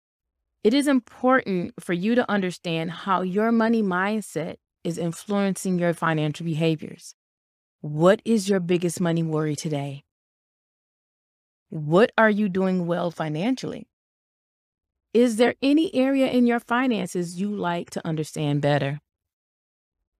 It 0.62 0.74
is 0.74 0.86
important 0.86 1.72
for 1.80 1.92
you 1.94 2.14
to 2.14 2.30
understand 2.30 2.90
how 2.90 3.22
your 3.22 3.50
money 3.52 3.82
mindset 3.82 4.56
is 4.82 4.98
influencing 4.98 5.78
your 5.78 5.94
financial 5.94 6.44
behaviors. 6.44 7.14
What 7.84 8.22
is 8.24 8.48
your 8.48 8.60
biggest 8.60 8.98
money 8.98 9.22
worry 9.22 9.54
today? 9.54 10.04
What 11.68 12.12
are 12.16 12.30
you 12.30 12.48
doing 12.48 12.86
well 12.86 13.10
financially? 13.10 13.86
Is 15.12 15.36
there 15.36 15.54
any 15.60 15.94
area 15.94 16.28
in 16.28 16.46
your 16.46 16.60
finances 16.60 17.38
you 17.38 17.54
like 17.54 17.90
to 17.90 18.06
understand 18.06 18.62
better? 18.62 19.02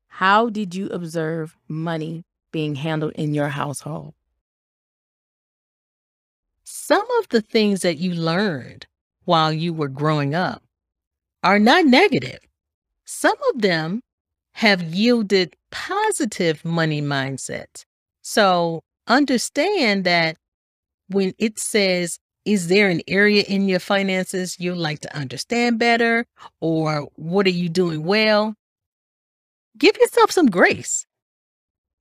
How 0.08 0.50
did 0.50 0.74
you 0.74 0.88
observe 0.88 1.56
money 1.66 2.24
being 2.52 2.74
handled 2.74 3.12
in 3.14 3.32
your 3.32 3.48
household? 3.48 4.12
Some 6.64 7.06
of 7.18 7.30
the 7.30 7.40
things 7.40 7.80
that 7.80 7.96
you 7.96 8.12
learned 8.12 8.86
while 9.24 9.54
you 9.54 9.72
were 9.72 9.88
growing 9.88 10.34
up 10.34 10.62
are 11.42 11.58
not 11.58 11.86
negative. 11.86 12.40
Some 13.06 13.38
of 13.54 13.62
them 13.62 14.02
have 14.54 14.82
yielded 14.82 15.56
positive 15.70 16.64
money 16.64 17.02
mindsets. 17.02 17.84
So 18.22 18.82
understand 19.06 20.04
that 20.04 20.36
when 21.08 21.34
it 21.38 21.58
says, 21.58 22.18
is 22.44 22.68
there 22.68 22.88
an 22.88 23.00
area 23.08 23.42
in 23.42 23.68
your 23.68 23.80
finances 23.80 24.60
you'd 24.60 24.76
like 24.76 25.00
to 25.00 25.16
understand 25.16 25.78
better? 25.78 26.26
Or 26.60 27.08
what 27.16 27.46
are 27.46 27.50
you 27.50 27.68
doing 27.68 28.04
well? 28.04 28.54
Give 29.76 29.96
yourself 29.96 30.30
some 30.30 30.46
grace. 30.46 31.04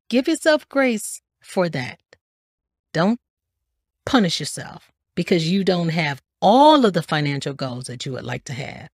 Give 0.09 0.27
yourself 0.27 0.67
grace 0.69 1.21
for 1.41 1.69
that. 1.69 1.99
Don't 2.93 3.19
punish 4.05 4.39
yourself 4.39 4.91
because 5.15 5.49
you 5.49 5.63
don't 5.63 5.89
have 5.89 6.21
all 6.41 6.85
of 6.85 6.93
the 6.93 7.01
financial 7.01 7.53
goals 7.53 7.85
that 7.85 8.05
you 8.05 8.11
would 8.11 8.25
like 8.25 8.43
to 8.43 8.53
have. 8.53 8.89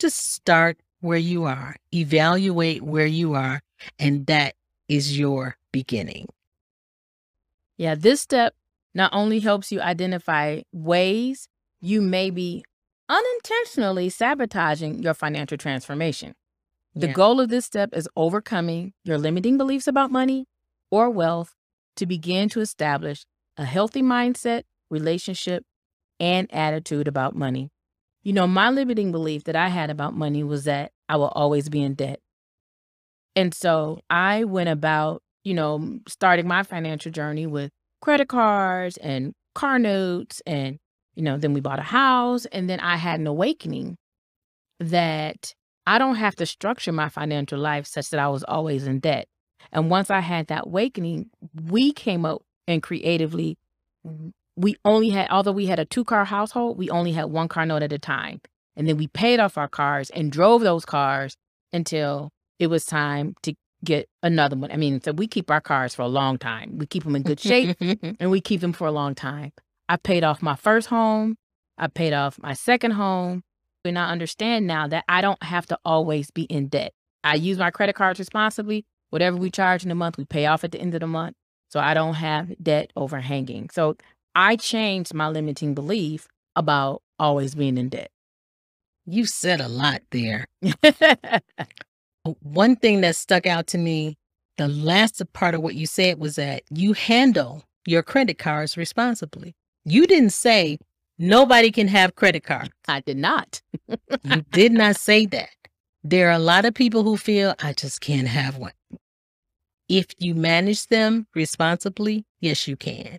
Just 0.00 0.32
start 0.32 0.78
where 1.04 1.18
you 1.18 1.44
are, 1.44 1.76
evaluate 1.92 2.82
where 2.82 3.06
you 3.06 3.34
are, 3.34 3.60
and 3.98 4.26
that 4.26 4.54
is 4.88 5.18
your 5.18 5.56
beginning. 5.70 6.26
Yeah, 7.76 7.94
this 7.94 8.22
step 8.22 8.54
not 8.94 9.12
only 9.12 9.40
helps 9.40 9.70
you 9.70 9.80
identify 9.82 10.62
ways 10.72 11.48
you 11.80 12.00
may 12.00 12.30
be 12.30 12.64
unintentionally 13.10 14.10
sabotaging 14.10 15.02
your 15.02 15.12
financial 15.12 15.58
transformation. 15.58 16.34
The 16.94 17.08
Yeah. 17.08 17.12
goal 17.12 17.38
of 17.40 17.50
this 17.50 17.66
step 17.66 17.90
is 17.92 18.08
overcoming 18.16 18.94
your 19.04 19.18
limiting 19.18 19.58
beliefs 19.58 19.86
about 19.86 20.10
money 20.10 20.46
or 20.90 21.10
wealth 21.10 21.54
to 21.96 22.06
begin 22.06 22.48
to 22.50 22.60
establish 22.60 23.26
a 23.58 23.66
healthy 23.66 24.00
mindset, 24.00 24.62
relationship, 24.88 25.64
and 26.18 26.50
attitude 26.50 27.06
about 27.08 27.36
money. 27.36 27.70
You 28.22 28.32
know, 28.32 28.46
my 28.46 28.70
limiting 28.70 29.12
belief 29.12 29.44
that 29.44 29.56
I 29.56 29.68
had 29.68 29.90
about 29.90 30.14
money 30.16 30.42
was 30.42 30.64
that 30.64 30.92
I 31.08 31.16
will 31.16 31.28
always 31.28 31.68
be 31.68 31.82
in 31.82 31.94
debt. 31.94 32.20
And 33.36 33.52
so 33.52 34.00
I 34.08 34.44
went 34.44 34.68
about, 34.68 35.22
you 35.42 35.54
know, 35.54 35.98
starting 36.08 36.46
my 36.46 36.62
financial 36.62 37.10
journey 37.10 37.46
with 37.46 37.70
credit 38.00 38.28
cards 38.28 38.96
and 38.98 39.32
car 39.54 39.78
notes. 39.78 40.40
And, 40.46 40.78
you 41.14 41.22
know, 41.22 41.36
then 41.36 41.52
we 41.52 41.60
bought 41.60 41.78
a 41.78 41.82
house. 41.82 42.46
And 42.46 42.70
then 42.70 42.80
I 42.80 42.96
had 42.96 43.20
an 43.20 43.26
awakening 43.26 43.96
that 44.80 45.52
I 45.86 45.98
don't 45.98 46.16
have 46.16 46.36
to 46.36 46.46
structure 46.46 46.92
my 46.92 47.08
financial 47.08 47.58
life 47.58 47.86
such 47.86 48.10
that 48.10 48.20
I 48.20 48.28
was 48.28 48.44
always 48.44 48.86
in 48.86 49.00
debt. 49.00 49.26
And 49.72 49.90
once 49.90 50.10
I 50.10 50.20
had 50.20 50.46
that 50.48 50.66
awakening, 50.66 51.30
we 51.68 51.92
came 51.92 52.24
up 52.24 52.42
and 52.66 52.82
creatively, 52.82 53.58
we 54.56 54.76
only 54.84 55.10
had, 55.10 55.28
although 55.30 55.52
we 55.52 55.66
had 55.66 55.78
a 55.78 55.84
two 55.84 56.04
car 56.04 56.24
household, 56.24 56.78
we 56.78 56.88
only 56.90 57.12
had 57.12 57.26
one 57.26 57.48
car 57.48 57.66
note 57.66 57.82
at 57.82 57.92
a 57.92 57.98
time. 57.98 58.40
And 58.76 58.88
then 58.88 58.96
we 58.96 59.06
paid 59.08 59.40
off 59.40 59.56
our 59.56 59.68
cars 59.68 60.10
and 60.10 60.32
drove 60.32 60.62
those 60.62 60.84
cars 60.84 61.36
until 61.72 62.30
it 62.58 62.68
was 62.68 62.84
time 62.84 63.34
to 63.42 63.54
get 63.84 64.08
another 64.22 64.56
one. 64.56 64.70
I 64.72 64.76
mean, 64.76 65.00
so 65.02 65.12
we 65.12 65.26
keep 65.26 65.50
our 65.50 65.60
cars 65.60 65.94
for 65.94 66.02
a 66.02 66.08
long 66.08 66.38
time. 66.38 66.78
We 66.78 66.86
keep 66.86 67.04
them 67.04 67.16
in 67.16 67.22
good 67.22 67.40
shape 67.40 67.76
and 67.80 68.30
we 68.30 68.40
keep 68.40 68.60
them 68.60 68.72
for 68.72 68.86
a 68.86 68.92
long 68.92 69.14
time. 69.14 69.52
I 69.88 69.96
paid 69.96 70.24
off 70.24 70.42
my 70.42 70.56
first 70.56 70.88
home. 70.88 71.36
I 71.76 71.88
paid 71.88 72.12
off 72.12 72.38
my 72.40 72.54
second 72.54 72.92
home. 72.92 73.42
And 73.84 73.98
I 73.98 74.10
understand 74.10 74.66
now 74.66 74.88
that 74.88 75.04
I 75.08 75.20
don't 75.20 75.42
have 75.42 75.66
to 75.66 75.78
always 75.84 76.30
be 76.30 76.44
in 76.44 76.68
debt. 76.68 76.92
I 77.22 77.34
use 77.34 77.58
my 77.58 77.70
credit 77.70 77.94
cards 77.94 78.18
responsibly. 78.18 78.86
Whatever 79.10 79.36
we 79.36 79.50
charge 79.50 79.84
in 79.84 79.90
a 79.90 79.94
month, 79.94 80.16
we 80.16 80.24
pay 80.24 80.46
off 80.46 80.64
at 80.64 80.72
the 80.72 80.80
end 80.80 80.94
of 80.94 81.00
the 81.00 81.06
month. 81.06 81.36
So 81.68 81.80
I 81.80 81.92
don't 81.92 82.14
have 82.14 82.54
debt 82.62 82.92
overhanging. 82.96 83.68
So 83.70 83.96
I 84.34 84.56
changed 84.56 85.12
my 85.12 85.28
limiting 85.28 85.74
belief 85.74 86.28
about 86.56 87.02
always 87.18 87.54
being 87.54 87.76
in 87.76 87.90
debt. 87.90 88.10
You 89.06 89.26
said 89.26 89.60
a 89.60 89.68
lot 89.68 90.02
there. 90.10 90.46
Oh, 92.26 92.36
one 92.40 92.76
thing 92.76 93.02
that 93.02 93.16
stuck 93.16 93.44
out 93.46 93.66
to 93.68 93.78
me, 93.78 94.16
the 94.56 94.68
last 94.68 95.22
part 95.34 95.54
of 95.54 95.60
what 95.60 95.74
you 95.74 95.86
said 95.86 96.18
was 96.18 96.36
that 96.36 96.62
you 96.70 96.94
handle 96.94 97.64
your 97.86 98.02
credit 98.02 98.38
cards 98.38 98.78
responsibly. 98.78 99.54
You 99.84 100.06
didn't 100.06 100.30
say 100.30 100.78
nobody 101.18 101.70
can 101.70 101.88
have 101.88 102.14
credit 102.14 102.42
cards. 102.44 102.70
I 102.88 103.00
did 103.00 103.18
not. 103.18 103.60
You 104.22 104.42
did 104.52 104.72
not 104.80 104.96
say 104.96 105.26
that. 105.26 105.50
There 106.02 106.28
are 106.28 106.32
a 106.32 106.38
lot 106.38 106.64
of 106.64 106.72
people 106.72 107.02
who 107.02 107.18
feel 107.18 107.54
I 107.62 107.74
just 107.74 108.00
can't 108.00 108.28
have 108.28 108.56
one. 108.56 108.72
If 109.90 110.06
you 110.18 110.34
manage 110.34 110.86
them 110.86 111.26
responsibly, 111.34 112.24
yes, 112.40 112.66
you 112.66 112.76
can. 112.76 113.18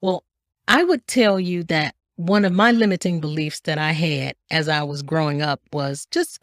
Well, 0.00 0.24
I 0.66 0.84
would 0.84 1.06
tell 1.06 1.38
you 1.38 1.64
that 1.64 1.94
one 2.18 2.44
of 2.44 2.52
my 2.52 2.72
limiting 2.72 3.20
beliefs 3.20 3.60
that 3.60 3.78
I 3.78 3.92
had 3.92 4.34
as 4.50 4.68
I 4.68 4.82
was 4.82 5.02
growing 5.02 5.40
up 5.40 5.60
was 5.72 6.06
just 6.10 6.40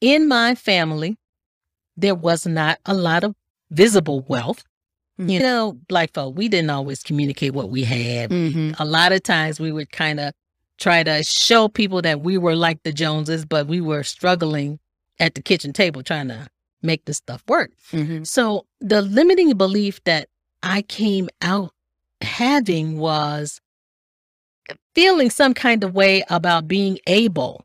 in 0.00 0.26
my 0.26 0.54
family, 0.54 1.18
there 1.94 2.14
was 2.14 2.46
not 2.46 2.78
a 2.86 2.94
lot 2.94 3.22
of 3.22 3.34
visible 3.70 4.22
wealth. 4.28 4.64
Mhm. 5.20 5.30
You 5.30 5.40
know, 5.40 5.72
black 5.88 6.14
folk, 6.14 6.36
we 6.38 6.48
didn't 6.48 6.70
always 6.70 7.02
communicate 7.02 7.52
what 7.52 7.68
we 7.68 7.84
had. 7.84 8.30
Mhm. 8.30 8.74
A 8.78 8.84
lot 8.86 9.12
of 9.12 9.22
times 9.22 9.60
we 9.60 9.70
would 9.70 9.92
kind 9.92 10.18
of 10.18 10.32
try 10.78 11.02
to 11.02 11.22
show 11.22 11.68
people 11.68 12.00
that 12.00 12.22
we 12.22 12.38
were 12.38 12.56
like 12.56 12.82
the 12.82 12.92
Joneses, 12.92 13.44
but 13.44 13.66
we 13.66 13.82
were 13.82 14.02
struggling 14.02 14.78
at 15.18 15.34
the 15.34 15.42
kitchen 15.42 15.74
table 15.74 16.02
trying 16.02 16.28
to 16.28 16.48
make 16.80 17.04
this 17.04 17.18
stuff 17.18 17.44
work. 17.46 17.72
Mhm. 17.92 18.26
So 18.26 18.64
the 18.80 19.02
limiting 19.02 19.52
belief 19.58 20.02
that 20.04 20.30
I 20.62 20.80
came 20.80 21.28
out 21.42 21.72
having 22.22 22.96
was 22.98 23.60
feeling 24.94 25.30
some 25.30 25.54
kind 25.54 25.84
of 25.84 25.94
way 25.94 26.22
about 26.30 26.68
being 26.68 26.98
able 27.06 27.64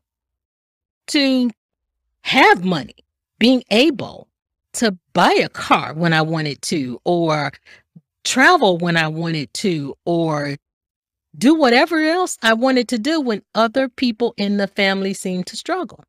to 1.08 1.50
have 2.22 2.64
money, 2.64 2.96
being 3.38 3.62
able 3.70 4.28
to 4.74 4.96
buy 5.12 5.32
a 5.32 5.48
car 5.48 5.94
when 5.94 6.12
I 6.12 6.22
wanted 6.22 6.60
to, 6.62 7.00
or 7.04 7.52
travel 8.24 8.78
when 8.78 8.96
I 8.96 9.08
wanted 9.08 9.52
to, 9.54 9.94
or 10.04 10.56
do 11.38 11.54
whatever 11.54 12.00
else 12.00 12.38
I 12.42 12.54
wanted 12.54 12.88
to 12.88 12.98
do 12.98 13.20
when 13.20 13.42
other 13.54 13.88
people 13.88 14.34
in 14.36 14.56
the 14.56 14.66
family 14.66 15.14
seemed 15.14 15.46
to 15.48 15.56
struggle. 15.56 16.02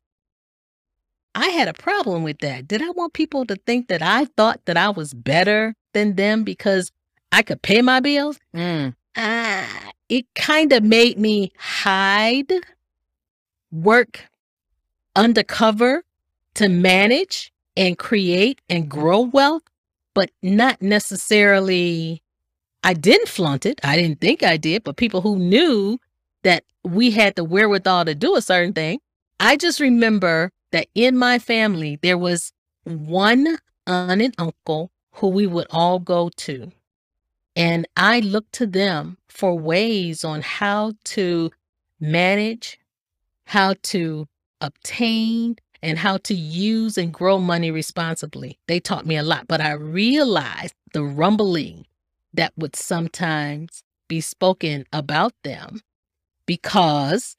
I 1.34 1.48
had 1.48 1.68
a 1.68 1.74
problem 1.74 2.24
with 2.24 2.38
that. 2.38 2.66
Did 2.66 2.82
I 2.82 2.90
want 2.90 3.12
people 3.12 3.46
to 3.46 3.56
think 3.66 3.88
that 3.88 4.02
I 4.02 4.24
thought 4.36 4.60
that 4.64 4.76
I 4.76 4.90
was 4.90 5.14
better 5.14 5.74
than 5.94 6.16
them 6.16 6.42
because 6.42 6.90
I 7.30 7.42
could 7.42 7.62
pay 7.62 7.82
my 7.82 8.00
bills? 8.00 8.38
Mm. 8.54 8.94
Ah, 9.16 9.90
it 10.08 10.26
kind 10.34 10.72
of 10.72 10.82
made 10.82 11.18
me 11.18 11.52
hide, 11.58 12.52
work 13.70 14.24
undercover 15.14 16.04
to 16.54 16.68
manage 16.68 17.52
and 17.76 17.98
create 17.98 18.60
and 18.68 18.88
grow 18.88 19.20
wealth, 19.20 19.62
but 20.14 20.30
not 20.42 20.80
necessarily. 20.82 22.22
I 22.82 22.94
didn't 22.94 23.28
flaunt 23.28 23.66
it. 23.66 23.80
I 23.84 23.96
didn't 23.96 24.20
think 24.20 24.42
I 24.42 24.56
did, 24.56 24.84
but 24.84 24.96
people 24.96 25.20
who 25.20 25.38
knew 25.38 25.98
that 26.42 26.64
we 26.84 27.10
had 27.10 27.34
the 27.34 27.44
wherewithal 27.44 28.04
to 28.06 28.14
do 28.14 28.36
a 28.36 28.42
certain 28.42 28.72
thing. 28.72 29.00
I 29.40 29.56
just 29.56 29.80
remember 29.80 30.50
that 30.72 30.86
in 30.94 31.16
my 31.16 31.38
family, 31.38 31.98
there 32.02 32.18
was 32.18 32.52
one 32.84 33.58
aunt 33.86 34.22
and 34.22 34.34
uncle 34.38 34.90
who 35.14 35.28
we 35.28 35.46
would 35.46 35.66
all 35.70 35.98
go 35.98 36.30
to. 36.36 36.70
And 37.58 37.88
I 37.96 38.20
looked 38.20 38.52
to 38.54 38.66
them 38.66 39.18
for 39.28 39.58
ways 39.58 40.24
on 40.24 40.42
how 40.42 40.92
to 41.06 41.50
manage, 41.98 42.78
how 43.46 43.74
to 43.82 44.28
obtain, 44.60 45.56
and 45.82 45.98
how 45.98 46.18
to 46.18 46.34
use 46.34 46.96
and 46.96 47.12
grow 47.12 47.38
money 47.38 47.72
responsibly. 47.72 48.58
They 48.68 48.78
taught 48.78 49.06
me 49.06 49.16
a 49.16 49.24
lot, 49.24 49.48
but 49.48 49.60
I 49.60 49.72
realized 49.72 50.74
the 50.92 51.02
rumbling 51.02 51.86
that 52.32 52.52
would 52.56 52.76
sometimes 52.76 53.82
be 54.06 54.20
spoken 54.20 54.84
about 54.92 55.32
them 55.42 55.80
because 56.46 57.34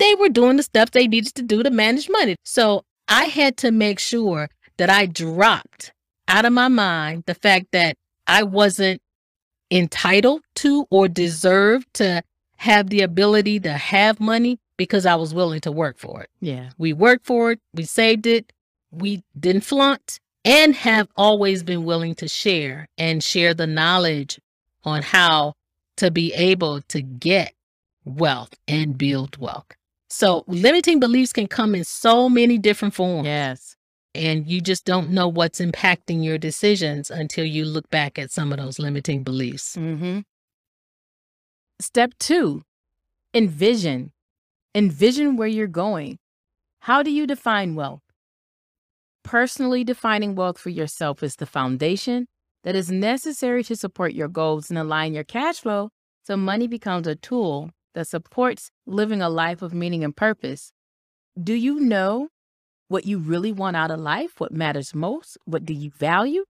they 0.00 0.14
were 0.16 0.28
doing 0.28 0.56
the 0.56 0.62
stuff 0.64 0.90
they 0.90 1.06
needed 1.06 1.34
to 1.36 1.42
do 1.42 1.62
to 1.62 1.70
manage 1.70 2.08
money. 2.10 2.34
So 2.44 2.82
I 3.06 3.26
had 3.26 3.56
to 3.58 3.70
make 3.70 4.00
sure 4.00 4.48
that 4.76 4.90
I 4.90 5.06
dropped 5.06 5.92
out 6.26 6.44
of 6.44 6.52
my 6.52 6.68
mind 6.68 7.24
the 7.26 7.34
fact 7.34 7.66
that 7.70 7.96
I 8.26 8.42
wasn't 8.42 9.00
entitled 9.70 10.42
to 10.56 10.86
or 10.90 11.08
deserved 11.08 11.92
to 11.94 12.22
have 12.56 12.88
the 12.88 13.02
ability 13.02 13.60
to 13.60 13.72
have 13.72 14.20
money 14.20 14.58
because 14.76 15.06
I 15.06 15.14
was 15.14 15.34
willing 15.34 15.60
to 15.62 15.72
work 15.72 15.98
for 15.98 16.22
it. 16.22 16.30
Yeah. 16.40 16.70
We 16.78 16.92
worked 16.92 17.26
for 17.26 17.52
it, 17.52 17.60
we 17.74 17.84
saved 17.84 18.26
it, 18.26 18.52
we 18.90 19.22
didn't 19.38 19.64
flaunt, 19.64 20.20
and 20.44 20.74
have 20.74 21.08
always 21.16 21.62
been 21.62 21.84
willing 21.84 22.14
to 22.16 22.28
share 22.28 22.88
and 22.96 23.22
share 23.22 23.54
the 23.54 23.66
knowledge 23.66 24.40
on 24.84 25.02
how 25.02 25.54
to 25.96 26.10
be 26.10 26.32
able 26.34 26.82
to 26.82 27.02
get 27.02 27.52
wealth 28.04 28.54
and 28.68 28.96
build 28.96 29.36
wealth. 29.38 29.66
So, 30.08 30.44
limiting 30.46 31.00
beliefs 31.00 31.32
can 31.32 31.48
come 31.48 31.74
in 31.74 31.84
so 31.84 32.28
many 32.28 32.58
different 32.58 32.94
forms. 32.94 33.26
Yes. 33.26 33.75
And 34.16 34.46
you 34.46 34.60
just 34.60 34.84
don't 34.84 35.10
know 35.10 35.28
what's 35.28 35.60
impacting 35.60 36.24
your 36.24 36.38
decisions 36.38 37.10
until 37.10 37.44
you 37.44 37.64
look 37.64 37.90
back 37.90 38.18
at 38.18 38.30
some 38.30 38.52
of 38.52 38.58
those 38.58 38.78
limiting 38.78 39.22
beliefs. 39.22 39.76
Mm-hmm. 39.76 40.20
Step 41.80 42.12
two, 42.18 42.62
envision. 43.34 44.12
Envision 44.74 45.36
where 45.36 45.48
you're 45.48 45.66
going. 45.66 46.18
How 46.80 47.02
do 47.02 47.10
you 47.10 47.26
define 47.26 47.74
wealth? 47.74 48.02
Personally 49.22 49.84
defining 49.84 50.34
wealth 50.34 50.58
for 50.58 50.70
yourself 50.70 51.22
is 51.22 51.36
the 51.36 51.46
foundation 51.46 52.26
that 52.64 52.76
is 52.76 52.90
necessary 52.90 53.62
to 53.64 53.76
support 53.76 54.12
your 54.12 54.28
goals 54.28 54.70
and 54.70 54.78
align 54.78 55.14
your 55.14 55.24
cash 55.24 55.60
flow 55.60 55.90
so 56.24 56.36
money 56.36 56.66
becomes 56.66 57.06
a 57.06 57.14
tool 57.14 57.70
that 57.94 58.08
supports 58.08 58.70
living 58.86 59.22
a 59.22 59.28
life 59.28 59.62
of 59.62 59.72
meaning 59.72 60.04
and 60.04 60.16
purpose. 60.16 60.72
Do 61.42 61.54
you 61.54 61.80
know 61.80 62.28
what 62.88 63.06
you 63.06 63.18
really 63.18 63.52
want 63.52 63.76
out 63.76 63.90
of 63.90 64.00
life? 64.00 64.38
What 64.38 64.52
matters 64.52 64.94
most? 64.94 65.38
What 65.44 65.64
do 65.64 65.74
you 65.74 65.90
value? 65.90 66.44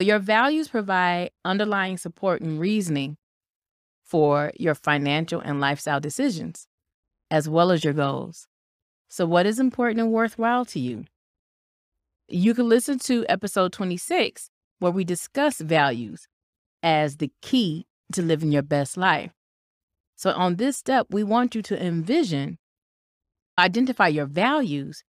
Your 0.00 0.18
values 0.18 0.68
provide 0.68 1.30
underlying 1.44 1.96
support 1.96 2.40
and 2.40 2.58
reasoning 2.58 3.16
for 4.02 4.52
your 4.58 4.74
financial 4.74 5.40
and 5.40 5.60
lifestyle 5.60 6.00
decisions, 6.00 6.66
as 7.30 7.48
well 7.48 7.70
as 7.70 7.84
your 7.84 7.92
goals. 7.92 8.48
So, 9.08 9.26
what 9.26 9.46
is 9.46 9.60
important 9.60 10.00
and 10.00 10.12
worthwhile 10.12 10.64
to 10.66 10.80
you? 10.80 11.04
You 12.28 12.54
can 12.54 12.68
listen 12.68 12.98
to 13.00 13.24
episode 13.28 13.72
26, 13.72 14.50
where 14.80 14.90
we 14.90 15.04
discuss 15.04 15.60
values 15.60 16.26
as 16.82 17.18
the 17.18 17.30
key 17.42 17.86
to 18.12 18.22
living 18.22 18.50
your 18.50 18.62
best 18.62 18.96
life. 18.96 19.32
So, 20.16 20.32
on 20.32 20.56
this 20.56 20.76
step, 20.76 21.06
we 21.10 21.22
want 21.22 21.54
you 21.54 21.62
to 21.62 21.80
envision, 21.80 22.58
identify 23.58 24.08
your 24.08 24.26
values, 24.26 25.04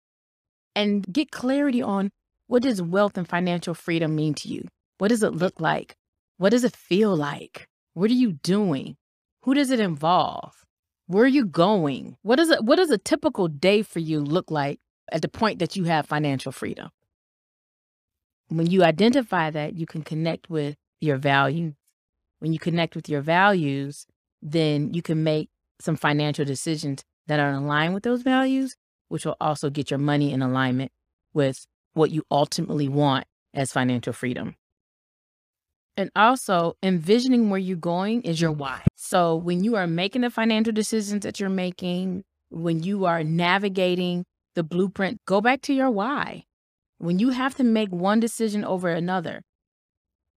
and 0.75 1.06
get 1.12 1.32
clarity 1.32 1.82
on 1.82 2.12
what 2.48 2.63
does 2.63 2.82
wealth 2.82 3.18
and 3.18 3.27
financial 3.27 3.74
freedom 3.74 4.15
mean 4.15 4.34
to 4.36 4.48
you? 4.48 4.68
What 4.98 5.10
does 5.10 5.24
it 5.24 5.34
look 5.34 5.60
like? 5.60 5.96
What 6.38 6.51
does 6.51 6.63
it 6.63 6.75
feel 6.75 7.15
like? 7.15 7.68
What 7.94 8.10
are 8.10 8.15
you 8.15 8.34
doing? 8.34 8.98
Who 9.44 9.53
does 9.53 9.70
it 9.70 9.80
involve? 9.80 10.63
Where 11.08 11.25
are 11.25 11.27
you 11.27 11.46
going? 11.46 12.18
What 12.22 12.38
does 12.38 12.50
it 12.50 12.63
what 12.63 12.77
does 12.77 12.89
a 12.89 12.98
typical 12.98 13.48
day 13.48 13.82
for 13.82 14.00
you 14.00 14.20
look 14.20 14.50
like 14.50 14.80
at 15.12 15.22
the 15.22 15.27
point 15.27 15.60
that 15.60 15.75
you 15.75 15.84
have 15.86 16.06
financial 16.06 16.51
freedom? 16.51 16.89
When 18.48 18.68
you 18.68 18.84
identify 18.84 19.50
that, 19.51 19.75
you 19.75 19.86
can 19.86 20.03
connect 20.03 20.50
with 20.50 20.75
your 21.01 21.18
values. 21.18 21.75
When 22.39 22.53
you 22.53 22.60
connect 22.60 22.96
with 22.96 23.10
your 23.10 23.22
values, 23.22 24.06
then 24.42 24.94
you 24.94 25.01
can 25.01 25.24
make 25.24 25.50
some 25.80 25.96
financial 25.96 26.46
decisions 26.46 27.03
that 27.27 27.39
are 27.39 27.51
in 27.51 27.68
line 27.68 27.94
with 27.94 28.03
those 28.03 28.22
values, 28.22 28.75
which 29.13 29.27
will 29.27 29.38
also 29.39 29.70
get 29.70 29.91
your 29.91 30.00
money 30.00 30.34
in 30.34 30.41
alignment 30.41 30.91
with 31.36 31.67
what 31.93 32.10
you 32.10 32.24
ultimately 32.32 32.89
want 32.89 33.27
as 33.53 33.72
financial 33.72 34.12
freedom. 34.12 34.55
And 35.96 36.10
also, 36.15 36.74
envisioning 36.82 37.51
where 37.51 37.60
you're 37.60 37.77
going 37.77 38.24
is 38.24 38.41
your 38.41 38.51
why. 38.51 38.82
So, 38.96 39.36
when 39.36 39.63
you 39.63 39.75
are 39.75 39.86
making 39.86 40.22
the 40.22 40.32
financial 40.32 40.74
decisions 40.74 41.22
that 41.25 41.39
you're 41.39 41.51
making, 41.51 42.24
when 42.50 42.82
you 42.82 43.05
are 43.05 43.24
navigating 43.24 44.25
the 44.55 44.63
blueprint, 44.63 45.20
go 45.27 45.41
back 45.41 45.61
to 45.61 45.75
your 45.75 45.92
why. 45.92 46.46
When 46.98 47.20
you 47.20 47.29
have 47.29 47.53
to 47.57 47.64
make 47.64 47.90
one 47.90 48.20
decision 48.20 48.66
over 48.66 48.90
another 48.90 49.44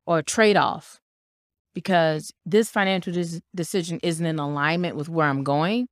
or 0.07 0.21
trade 0.21 0.59
off, 0.59 1.01
because 1.75 2.31
this 2.45 2.69
financial 2.69 3.15
decision 3.55 4.01
isn't 4.03 4.27
in 4.27 4.39
alignment 4.39 4.97
with 4.97 5.09
where 5.09 5.29
I'm 5.29 5.45
going, 5.45 5.89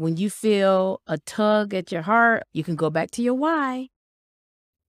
when 0.00 0.16
you 0.16 0.30
feel 0.30 1.02
a 1.06 1.18
tug 1.18 1.74
at 1.74 1.92
your 1.92 2.00
heart, 2.00 2.44
you 2.54 2.64
can 2.64 2.74
go 2.74 2.88
back 2.88 3.10
to 3.12 3.22
your 3.22 3.34
why. 3.34 3.88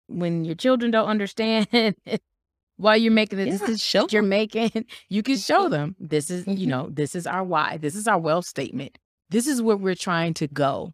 When 0.07 0.45
your 0.45 0.55
children 0.55 0.91
don't 0.91 1.09
understand 1.09 1.67
why 2.77 2.97
you're 2.97 3.11
making 3.13 3.39
the 3.39 3.47
Yeah, 3.47 3.53
decision 3.53 3.77
show 3.79 4.07
you're 4.11 4.23
making, 4.23 4.85
you 5.09 5.23
can 5.23 5.39
show 5.39 5.71
them 5.71 5.97
this 5.99 6.31
is, 6.31 6.47
you 6.47 6.67
Mhm. 6.67 6.69
know, 6.69 6.89
this 6.91 7.15
is 7.15 7.27
our 7.27 7.43
why. 7.43 7.79
This 7.79 7.95
is 7.97 8.07
our 8.07 8.19
wealth 8.19 8.45
statement. 8.45 8.99
This 9.31 9.47
is 9.47 9.63
where 9.63 9.79
we're 9.79 9.95
trying 9.95 10.35
to 10.35 10.47
go. 10.47 10.93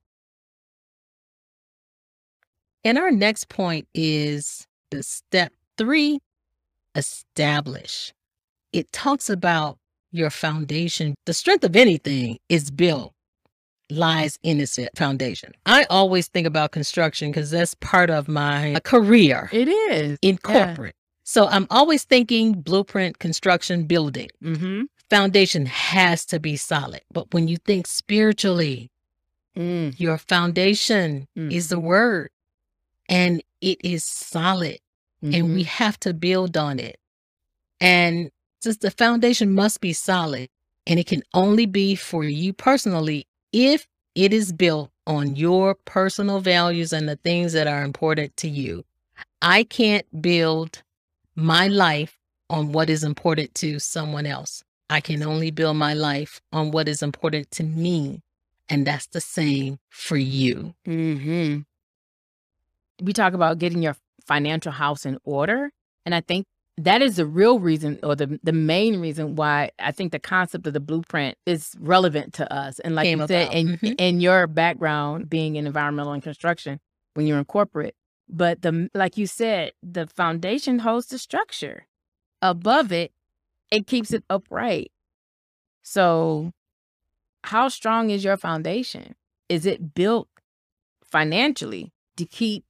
And 2.84 2.98
our 2.98 3.10
next 3.10 3.48
point 3.48 3.88
is 3.94 4.64
the 4.90 5.02
step 5.02 5.52
three 5.76 6.20
establish. 6.94 8.12
It 8.72 8.92
talks 8.92 9.28
about 9.28 9.78
your 10.12 10.30
foundation. 10.30 11.14
The 11.26 11.34
strength 11.34 11.64
of 11.64 11.74
anything 11.74 12.38
is 12.48 12.70
built, 12.70 13.12
lies 13.90 14.38
in 14.42 14.60
its 14.60 14.78
foundation. 14.96 15.52
I 15.66 15.84
always 15.90 16.28
think 16.28 16.46
about 16.46 16.72
construction 16.72 17.30
because 17.30 17.50
that's 17.50 17.74
part 17.74 18.10
of 18.10 18.28
my 18.28 18.78
career 18.84 19.48
It 19.52 19.68
is. 19.68 20.18
in 20.22 20.38
Yeah. 20.44 20.66
corporate. 20.66 20.96
So 21.22 21.46
I'm 21.48 21.66
always 21.70 22.04
thinking 22.04 22.52
blueprint, 22.60 23.18
construction, 23.18 23.84
building. 23.84 24.28
Mm-hmm. 24.42 24.82
Foundation 25.10 25.66
has 25.66 26.24
to 26.26 26.40
be 26.40 26.56
solid. 26.56 27.02
But 27.12 27.32
when 27.32 27.48
you 27.48 27.56
think 27.58 27.86
spiritually, 27.86 28.90
Mm. 29.56 29.94
your 30.00 30.18
foundation 30.18 31.28
Mm. 31.38 31.52
is 31.52 31.68
the 31.68 31.78
word 31.78 32.30
and 33.08 33.40
it 33.60 33.78
is 33.84 34.02
solid 34.02 34.78
and 35.22 35.54
we 35.54 35.62
have 35.62 35.98
to 36.00 36.12
build 36.12 36.56
on 36.56 36.78
it. 36.78 36.98
And 37.80 38.30
since 38.60 38.78
the 38.78 38.90
foundation 38.90 39.52
must 39.54 39.80
be 39.80 39.92
solid 39.92 40.48
and 40.86 40.98
it 40.98 41.06
can 41.06 41.22
only 41.32 41.64
be 41.66 41.94
for 41.94 42.24
you 42.24 42.52
personally 42.52 43.26
if 43.54 43.86
it 44.16 44.32
is 44.32 44.52
built 44.52 44.90
on 45.06 45.36
your 45.36 45.76
personal 45.84 46.40
values 46.40 46.92
and 46.92 47.08
the 47.08 47.16
things 47.16 47.52
that 47.52 47.68
are 47.68 47.84
important 47.84 48.36
to 48.38 48.48
you. 48.48 48.84
I 49.40 49.62
can't 49.62 50.06
build 50.20 50.82
my 51.36 51.68
life 51.68 52.18
on 52.50 52.72
what 52.72 52.90
is 52.90 53.04
important 53.04 53.54
to 53.56 53.78
someone 53.78 54.26
else. 54.26 54.64
I 54.90 55.00
can 55.00 55.22
only 55.22 55.52
build 55.52 55.76
my 55.76 55.94
life 55.94 56.40
on 56.52 56.72
what 56.72 56.88
is 56.88 57.02
important 57.02 57.50
to 57.52 57.62
me. 57.62 58.22
And 58.68 58.86
that's 58.86 59.06
the 59.06 59.20
same 59.20 59.78
for 59.88 60.16
you. 60.16 60.74
hmm 60.84 61.60
We 63.00 63.12
talk 63.12 63.34
about 63.34 63.58
getting 63.58 63.82
your 63.82 63.96
financial 64.26 64.72
house 64.72 65.06
in 65.06 65.18
order. 65.24 65.70
And 66.04 66.14
I 66.14 66.20
think 66.22 66.46
that 66.76 67.02
is 67.02 67.16
the 67.16 67.26
real 67.26 67.58
reason 67.60 67.98
or 68.02 68.16
the, 68.16 68.38
the 68.42 68.52
main 68.52 69.00
reason 69.00 69.36
why 69.36 69.70
I 69.78 69.92
think 69.92 70.10
the 70.12 70.18
concept 70.18 70.66
of 70.66 70.72
the 70.72 70.80
blueprint 70.80 71.38
is 71.46 71.74
relevant 71.78 72.34
to 72.34 72.52
us. 72.52 72.78
And 72.80 72.94
like 72.96 73.04
Came 73.04 73.20
you 73.20 73.26
said, 73.28 73.42
about. 73.48 73.54
in, 73.54 73.66
Mhm. 73.78 73.94
in 73.98 74.20
your 74.20 74.46
background 74.48 75.30
being 75.30 75.54
in 75.56 75.66
environmental 75.66 76.12
and 76.12 76.22
construction 76.22 76.80
when 77.14 77.26
you're 77.26 77.38
in 77.38 77.44
corporate. 77.44 77.94
But 78.28 78.62
the 78.62 78.88
like 78.94 79.16
you 79.16 79.26
said, 79.26 79.72
the 79.82 80.06
foundation 80.06 80.80
holds 80.80 81.06
the 81.08 81.18
structure. 81.18 81.86
Above 82.42 82.90
it, 82.90 83.12
it 83.70 83.86
keeps 83.86 84.12
it 84.12 84.24
upright. 84.28 84.90
So 85.82 86.52
how 87.44 87.68
strong 87.68 88.10
is 88.10 88.24
your 88.24 88.36
foundation? 88.36 89.14
Is 89.48 89.66
it 89.66 89.94
built 89.94 90.28
financially 91.04 91.92
to 92.16 92.24
keep 92.24 92.64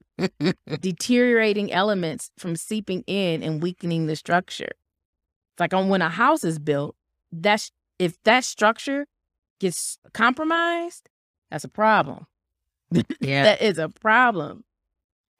deteriorating 0.80 1.72
elements 1.72 2.30
from 2.38 2.56
seeping 2.56 3.02
in 3.06 3.42
and 3.42 3.62
weakening 3.62 4.06
the 4.06 4.16
structure? 4.16 4.72
It's 5.52 5.60
like 5.60 5.74
on 5.74 5.88
when 5.88 6.02
a 6.02 6.08
house 6.08 6.44
is 6.44 6.58
built, 6.58 6.96
that's 7.32 7.70
if 7.98 8.22
that 8.24 8.44
structure 8.44 9.06
gets 9.60 9.98
compromised, 10.12 11.08
that's 11.50 11.64
a 11.64 11.68
problem. 11.68 12.26
yeah. 13.20 13.44
That 13.44 13.62
is 13.62 13.78
a 13.78 13.88
problem. 13.88 14.64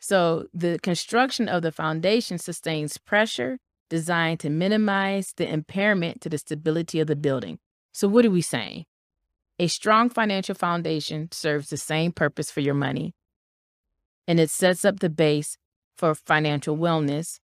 So 0.01 0.47
the 0.53 0.79
construction 0.83 1.49
of 1.49 1.63
the 1.63 1.73
foundation 1.73 2.39
sustains 2.39 2.99
pressure 2.99 3.59
designed 3.89 4.41
to 4.41 4.51
minimize 4.51 5.33
the 5.37 5.51
impairment 5.51 6.21
to 6.21 6.29
the 6.29 6.39
stability 6.39 7.01
of 7.01 7.07
the 7.07 7.17
building. 7.17 7.59
So 7.93 8.09
what 8.09 8.25
are 8.27 8.31
we 8.31 8.43
saying? 8.43 8.85
A 9.59 9.69
strong 9.69 10.11
financial 10.11 10.55
foundation 10.55 11.29
serves 11.31 11.71
the 11.71 11.77
same 11.77 12.13
purpose 12.13 12.51
for 12.51 12.61
your 12.61 12.75
money, 12.75 13.15
and 14.27 14.41
it 14.41 14.51
sets 14.51 14.85
up 14.85 15.01
the 15.01 15.11
base 15.11 15.57
for 15.97 16.15
financial 16.15 16.77
wellness, 16.77 17.39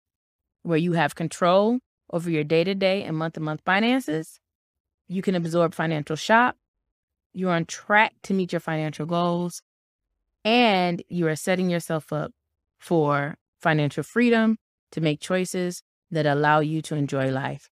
where 0.63 0.77
you 0.77 0.93
have 0.93 1.15
control 1.15 1.79
over 2.11 2.29
your 2.29 2.43
day 2.43 2.63
to 2.63 2.75
day 2.75 3.03
and 3.03 3.17
month 3.17 3.33
to 3.33 3.39
month 3.39 3.61
finances. 3.65 4.39
You 5.07 5.21
can 5.21 5.35
absorb 5.35 5.73
financial 5.73 6.15
shock. 6.15 6.55
You're 7.33 7.51
on 7.51 7.65
track 7.65 8.13
to 8.23 8.33
meet 8.33 8.51
your 8.51 8.59
financial 8.59 9.05
goals, 9.05 9.61
and 10.43 11.03
you 11.07 11.27
are 11.27 11.35
setting 11.35 11.69
yourself 11.69 12.11
up 12.11 12.31
for 12.79 13.35
financial 13.61 14.03
freedom 14.03 14.57
to 14.91 15.01
make 15.01 15.19
choices 15.19 15.83
that 16.11 16.25
allow 16.25 16.59
you 16.59 16.81
to 16.83 16.95
enjoy 16.95 17.29
life. 17.29 17.69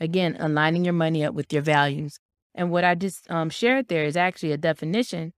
Again, 0.00 0.36
aligning 0.38 0.84
your 0.84 0.94
money 0.94 1.24
up 1.24 1.34
with 1.34 1.52
your 1.52 1.62
values. 1.62 2.18
And 2.54 2.70
what 2.70 2.84
I 2.84 2.94
just 2.94 3.30
um, 3.30 3.50
shared 3.50 3.88
there 3.88 4.04
is 4.04 4.16
actually 4.16 4.52
a 4.52 4.56
definition 4.56 5.32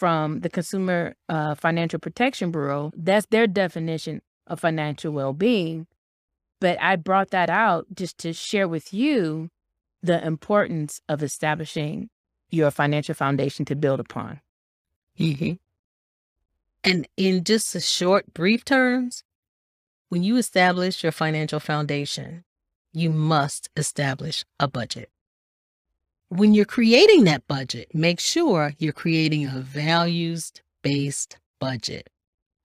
from 0.00 0.40
the 0.40 0.48
Consumer 0.48 1.14
uh, 1.28 1.54
Financial 1.54 1.98
Protection 1.98 2.50
Bureau. 2.50 2.90
That's 2.96 3.26
their 3.26 3.46
definition 3.46 4.22
of 4.46 4.58
financial 4.58 5.12
well 5.12 5.34
being. 5.34 5.86
But 6.58 6.80
I 6.80 6.96
brought 6.96 7.30
that 7.32 7.50
out 7.50 7.86
just 7.92 8.16
to 8.18 8.32
share 8.32 8.66
with 8.66 8.94
you 8.94 9.50
the 10.02 10.24
importance 10.26 11.02
of 11.06 11.22
establishing 11.22 12.08
your 12.50 12.70
financial 12.70 13.14
foundation 13.14 13.66
to 13.66 13.76
build 13.76 14.00
upon. 14.00 14.40
Mm-hmm. 15.18 15.52
And 16.82 17.06
in 17.18 17.44
just 17.44 17.74
a 17.74 17.80
short, 17.80 18.32
brief 18.32 18.64
terms, 18.64 19.22
when 20.08 20.22
you 20.22 20.38
establish 20.38 21.02
your 21.02 21.12
financial 21.12 21.60
foundation, 21.60 22.44
you 22.94 23.10
must 23.10 23.68
establish 23.76 24.46
a 24.58 24.66
budget. 24.66 25.10
When 26.30 26.54
you're 26.54 26.64
creating 26.64 27.24
that 27.24 27.48
budget, 27.48 27.92
make 27.92 28.20
sure 28.20 28.72
you're 28.78 28.92
creating 28.92 29.46
a 29.46 29.58
values 29.58 30.52
based 30.80 31.38
budget, 31.58 32.08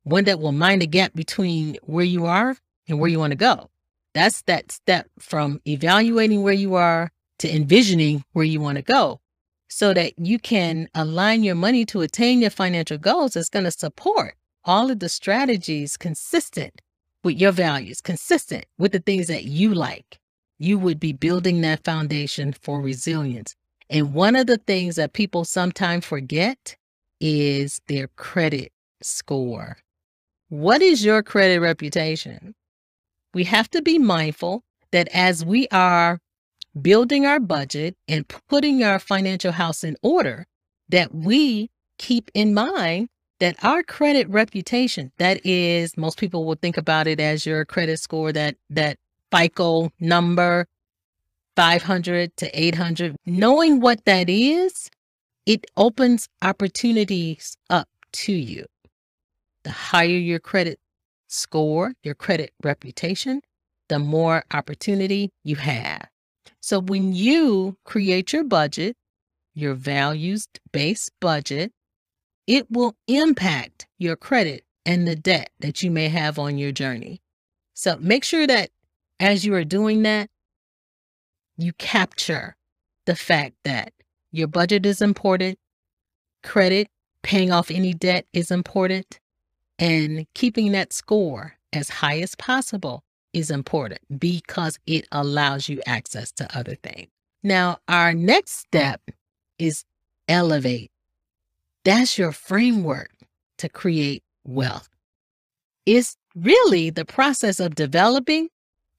one 0.04 0.26
that 0.26 0.40
will 0.40 0.52
mind 0.52 0.84
the 0.84 0.88
gap 0.88 1.16
between 1.16 1.76
where 1.82 2.06
you 2.06 2.28
are 2.28 2.58
and 2.88 3.00
where 3.00 3.10
you 3.10 3.18
want 3.18 3.32
to 3.32 3.36
go. 3.38 3.72
That's 4.14 4.44
that 4.44 4.72
step 4.72 5.08
from 5.18 5.62
evaluating 5.68 6.44
where 6.44 6.54
you 6.54 6.76
are 6.76 7.12
to 7.40 7.50
envisioning 7.52 8.24
where 8.34 8.46
you 8.46 8.62
want 8.62 8.76
to 8.76 8.84
go 8.84 9.20
so 9.68 9.96
that 9.96 10.14
you 10.20 10.38
can 10.38 10.88
align 10.94 11.44
your 11.44 11.56
money 11.56 11.86
to 11.86 12.02
attain 12.02 12.42
your 12.42 12.52
financial 12.52 13.00
goals 13.00 13.36
is 13.36 13.50
going 13.50 13.66
to 13.66 13.72
support 13.72 14.36
all 14.64 14.92
of 14.92 15.00
the 15.00 15.10
strategies 15.10 15.98
consistent 15.98 16.84
with 17.24 17.42
your 17.42 17.52
values, 17.52 18.00
consistent 18.00 18.66
with 18.78 18.92
the 18.92 19.00
things 19.00 19.26
that 19.26 19.46
you 19.46 19.74
like. 19.74 20.20
You 20.58 20.80
would 20.80 21.00
be 21.00 21.14
building 21.14 21.62
that 21.62 21.84
foundation 21.84 22.54
for 22.54 22.82
resilience. 22.82 23.56
And 23.90 24.14
one 24.14 24.36
of 24.36 24.48
the 24.48 24.58
things 24.58 24.96
that 24.96 25.14
people 25.14 25.46
sometimes 25.46 26.06
forget 26.06 26.76
is 27.20 27.82
their 27.88 28.08
credit 28.16 28.72
score. 29.02 29.78
What 30.50 30.82
is 30.82 31.04
your 31.04 31.24
credit 31.24 31.60
reputation? 31.60 32.56
We 33.34 33.44
have 33.46 33.70
to 33.72 33.82
be 33.82 34.00
mindful 34.00 34.64
that 34.92 35.10
as 35.14 35.44
we 35.44 35.68
are 35.70 36.20
building 36.82 37.26
our 37.26 37.40
budget 37.40 37.96
and 38.08 38.28
putting 38.50 38.84
our 38.84 39.00
financial 39.00 39.52
house 39.52 39.84
in 39.84 39.98
order, 40.02 40.46
that 40.90 41.14
we 41.14 41.70
keep 41.98 42.32
in 42.34 42.54
mind 42.54 43.10
that 43.40 43.62
our 43.64 43.84
credit 43.84 44.30
reputation, 44.30 45.12
that 45.18 45.46
is, 45.46 45.98
most 45.98 46.18
people 46.18 46.46
will 46.46 46.56
think 46.56 46.78
about 46.78 47.08
it 47.08 47.20
as 47.20 47.46
your 47.46 47.66
credit 47.66 48.00
score, 48.00 48.32
that 48.32 48.56
that 48.70 48.98
FICO 49.36 49.92
number, 50.00 50.68
500 51.56 52.36
to 52.38 52.60
800. 52.60 53.16
Knowing 53.26 53.82
what 53.82 54.06
that 54.06 54.30
is, 54.30 54.90
it 55.46 55.66
opens 55.78 56.30
opportunities 56.42 57.58
up 57.70 57.90
to 58.14 58.34
you. 58.34 58.66
The 59.64 59.72
higher 59.72 60.08
your 60.08 60.40
credit 60.40 60.80
score, 61.28 61.94
your 62.04 62.16
credit 62.16 62.54
reputation, 62.64 63.42
the 63.90 64.00
more 64.00 64.44
opportunity 64.54 65.32
you 65.44 65.56
have. 65.58 66.08
So 66.62 66.80
when 66.80 67.14
you 67.14 67.78
create 67.84 68.34
your 68.34 68.44
budget, 68.44 68.96
your 69.54 69.74
values 69.74 70.48
based 70.72 71.12
budget, 71.20 71.72
it 72.48 72.70
will 72.70 72.96
impact 73.08 73.88
your 73.98 74.16
credit 74.16 74.64
and 74.86 75.08
the 75.08 75.16
debt 75.16 75.50
that 75.60 75.82
you 75.84 75.92
may 75.92 76.10
have 76.10 76.38
on 76.38 76.58
your 76.58 76.72
journey. 76.72 77.22
So 77.74 77.98
make 77.98 78.24
sure 78.24 78.48
that 78.48 78.70
as 79.20 79.46
you 79.46 79.54
are 79.56 79.64
doing 79.64 80.04
that, 80.04 80.30
you 81.58 81.74
capture 81.74 82.56
the 83.06 83.16
fact 83.16 83.56
that 83.64 83.94
your 84.32 84.48
budget 84.48 84.86
is 84.86 85.02
important, 85.02 85.58
credit, 86.44 86.90
paying 87.24 87.52
off 87.52 87.72
any 87.72 87.94
debt 87.94 88.26
is 88.34 88.52
important, 88.52 89.20
and 89.80 90.26
keeping 90.36 90.72
that 90.74 90.94
score 90.94 91.54
as 91.74 91.90
high 91.90 92.20
as 92.20 92.36
possible 92.36 93.04
is 93.34 93.52
important 93.52 94.00
because 94.18 94.78
it 94.88 95.06
allows 95.12 95.68
you 95.68 95.82
access 95.86 96.32
to 96.32 96.58
other 96.58 96.76
things. 96.76 97.10
Now, 97.44 97.78
our 97.88 98.14
next 98.14 98.54
step 98.54 99.02
is 99.60 99.84
elevate. 100.28 100.92
That's 101.84 102.18
your 102.18 102.32
framework 102.32 103.12
to 103.60 103.70
create 103.70 104.24
wealth. 104.46 104.90
It's 105.86 106.18
really 106.36 106.90
the 106.90 107.06
process 107.06 107.60
of 107.60 107.76
developing 107.76 108.50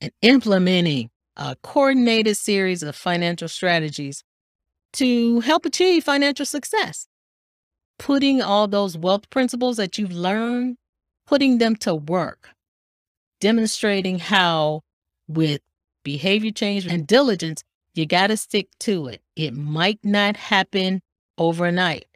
and 0.01 0.13
implementing 0.23 1.11
a 1.37 1.57
coordinated 1.63 2.37
series 2.37 2.83
of 2.83 2.97
financial 2.97 3.49
strategies 3.49 4.23
to 4.95 5.41
help 5.41 5.67
achieve 5.67 6.05
financial 6.05 6.47
success. 6.47 7.09
Putting 7.99 8.43
all 8.43 8.69
those 8.69 8.97
wealth 8.97 9.29
principles 9.31 9.77
that 9.79 9.99
you've 9.99 10.13
learned, 10.13 10.77
putting 11.27 11.59
them 11.59 11.77
to 11.77 11.95
work 11.95 12.51
demonstrating 13.41 14.19
how, 14.19 14.83
with 15.29 15.61
behavior 16.05 16.51
change 16.51 16.87
and 16.87 17.07
diligence, 17.07 17.63
you 17.95 18.07
got 18.07 18.29
to 18.29 18.37
stick 18.37 18.69
to 18.81 19.09
it. 19.09 19.23
It 19.35 19.55
might 19.55 20.01
not 20.03 20.37
happen 20.37 21.03
overnight. 21.39 22.07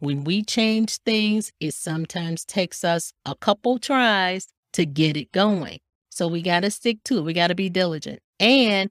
When 0.00 0.24
we 0.24 0.42
change 0.42 0.98
things, 0.98 1.52
it 1.60 1.74
sometimes 1.74 2.44
takes 2.44 2.84
us 2.84 3.12
a 3.24 3.34
couple 3.34 3.78
tries 3.78 4.46
to 4.74 4.86
get 4.86 5.16
it 5.16 5.32
going. 5.32 5.78
So 6.18 6.26
we 6.26 6.42
got 6.42 6.60
to 6.60 6.70
stick 6.72 6.98
to 7.04 7.18
it. 7.18 7.22
We 7.22 7.32
got 7.32 7.46
to 7.46 7.54
be 7.54 7.68
diligent 7.68 8.20
and 8.40 8.90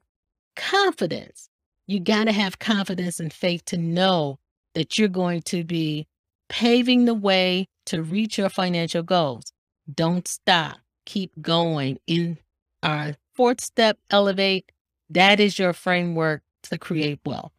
confidence. 0.56 1.50
You 1.86 2.00
got 2.00 2.24
to 2.24 2.32
have 2.32 2.58
confidence 2.58 3.20
and 3.20 3.30
faith 3.30 3.66
to 3.66 3.76
know 3.76 4.38
that 4.74 4.98
you're 4.98 5.08
going 5.08 5.42
to 5.42 5.62
be 5.62 6.06
paving 6.48 7.04
the 7.04 7.12
way 7.12 7.68
to 7.84 8.02
reach 8.02 8.38
your 8.38 8.48
financial 8.48 9.02
goals. 9.02 9.52
Don't 9.94 10.26
stop 10.26 10.78
keep 11.04 11.32
going 11.42 11.98
in 12.06 12.38
our 12.82 13.14
fourth 13.34 13.60
step, 13.60 13.98
elevate. 14.10 14.72
That 15.10 15.38
is 15.38 15.58
your 15.58 15.74
framework 15.74 16.40
to 16.64 16.78
create 16.78 17.20
wealth. 17.26 17.52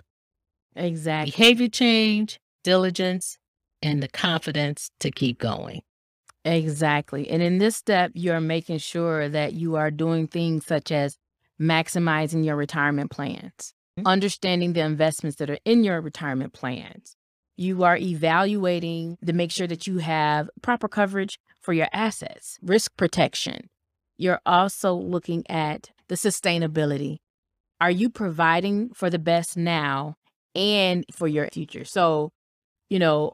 Exactly. 0.75 1.29
Behavior 1.29 1.67
change, 1.67 2.39
diligence, 2.63 3.38
and 3.84 4.01
the 4.01 4.08
confidence 4.08 4.89
to 4.99 5.12
keep 5.12 5.38
going. 5.38 5.84
Exactly. 6.45 7.30
And 7.30 7.41
in 7.41 7.58
this 7.58 7.75
step, 7.75 8.12
you're 8.13 8.39
making 8.39 8.78
sure 8.78 9.28
that 9.30 9.54
you 9.54 9.75
are 9.75 9.91
doing 9.91 10.28
things 10.28 10.65
such 10.65 10.91
as 10.91 11.17
maximizing 11.60 12.45
your 12.45 12.56
retirement 12.56 13.12
plans, 13.12 13.73
mm-hmm. 13.97 14.08
understanding 14.08 14.73
the 14.73 14.82
investments 14.82 15.38
that 15.38 15.49
are 15.49 15.60
in 15.65 15.84
your 15.84 15.99
retirement 16.02 16.54
plans. 16.54 17.15
You 17.58 17.84
are 17.84 17.97
evaluating 17.97 19.17
to 19.25 19.34
make 19.34 19.52
sure 19.52 19.67
that 19.67 19.86
you 19.86 19.97
have 19.97 20.49
proper 20.62 20.88
coverage 20.88 21.39
for 21.60 21.73
your 21.73 21.89
assets, 21.91 22.58
risk 22.62 22.95
protection. 22.95 23.69
You're 24.17 24.39
also 24.45 24.93
looking 24.93 25.43
at 25.49 25.89
the 26.08 26.15
sustainability. 26.15 27.17
Are 27.82 27.91
you 27.91 28.10
providing 28.10 28.89
for 28.93 29.10
the 29.10 29.19
best 29.19 29.58
now 29.58 30.15
and 30.56 31.06
for 31.12 31.28
your 31.28 31.49
future? 31.52 31.84
So, 31.84 32.32
you 32.89 32.99
know, 32.99 33.34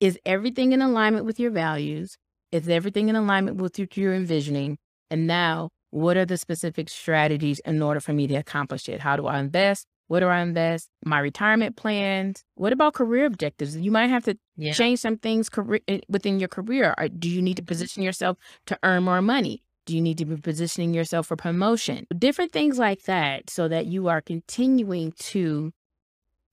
is 0.00 0.18
everything 0.26 0.72
in 0.72 0.82
alignment 0.82 1.24
with 1.24 1.38
your 1.38 1.50
values? 1.50 2.16
Is 2.52 2.68
everything 2.68 3.08
in 3.08 3.16
alignment 3.16 3.58
with 3.58 3.78
what 3.78 3.96
you're 3.96 4.14
envisioning? 4.14 4.76
And 5.10 5.26
now, 5.26 5.70
what 5.90 6.16
are 6.16 6.26
the 6.26 6.36
specific 6.36 6.88
strategies 6.88 7.60
in 7.60 7.80
order 7.80 8.00
for 8.00 8.12
me 8.12 8.26
to 8.26 8.34
accomplish 8.34 8.88
it? 8.88 9.00
How 9.00 9.16
do 9.16 9.26
I 9.26 9.38
invest? 9.38 9.86
What 10.08 10.20
do 10.20 10.26
I 10.26 10.40
invest? 10.40 10.88
My 11.04 11.20
retirement 11.20 11.76
plans. 11.76 12.42
What 12.56 12.72
about 12.72 12.94
career 12.94 13.26
objectives? 13.26 13.76
You 13.76 13.92
might 13.92 14.10
have 14.10 14.24
to 14.24 14.36
yeah. 14.56 14.72
change 14.72 14.98
some 14.98 15.16
things 15.16 15.48
career, 15.48 15.80
eh, 15.86 16.00
within 16.08 16.40
your 16.40 16.48
career. 16.48 16.92
Or 16.98 17.08
do 17.08 17.28
you 17.28 17.40
need 17.40 17.56
to 17.58 17.62
position 17.62 18.02
yourself 18.02 18.36
to 18.66 18.76
earn 18.82 19.04
more 19.04 19.22
money? 19.22 19.62
Do 19.86 19.94
you 19.94 20.00
need 20.00 20.18
to 20.18 20.24
be 20.24 20.36
positioning 20.36 20.92
yourself 20.94 21.28
for 21.28 21.36
promotion? 21.36 22.08
Different 22.18 22.50
things 22.50 22.78
like 22.78 23.04
that 23.04 23.48
so 23.48 23.68
that 23.68 23.86
you 23.86 24.08
are 24.08 24.20
continuing 24.20 25.12
to 25.18 25.72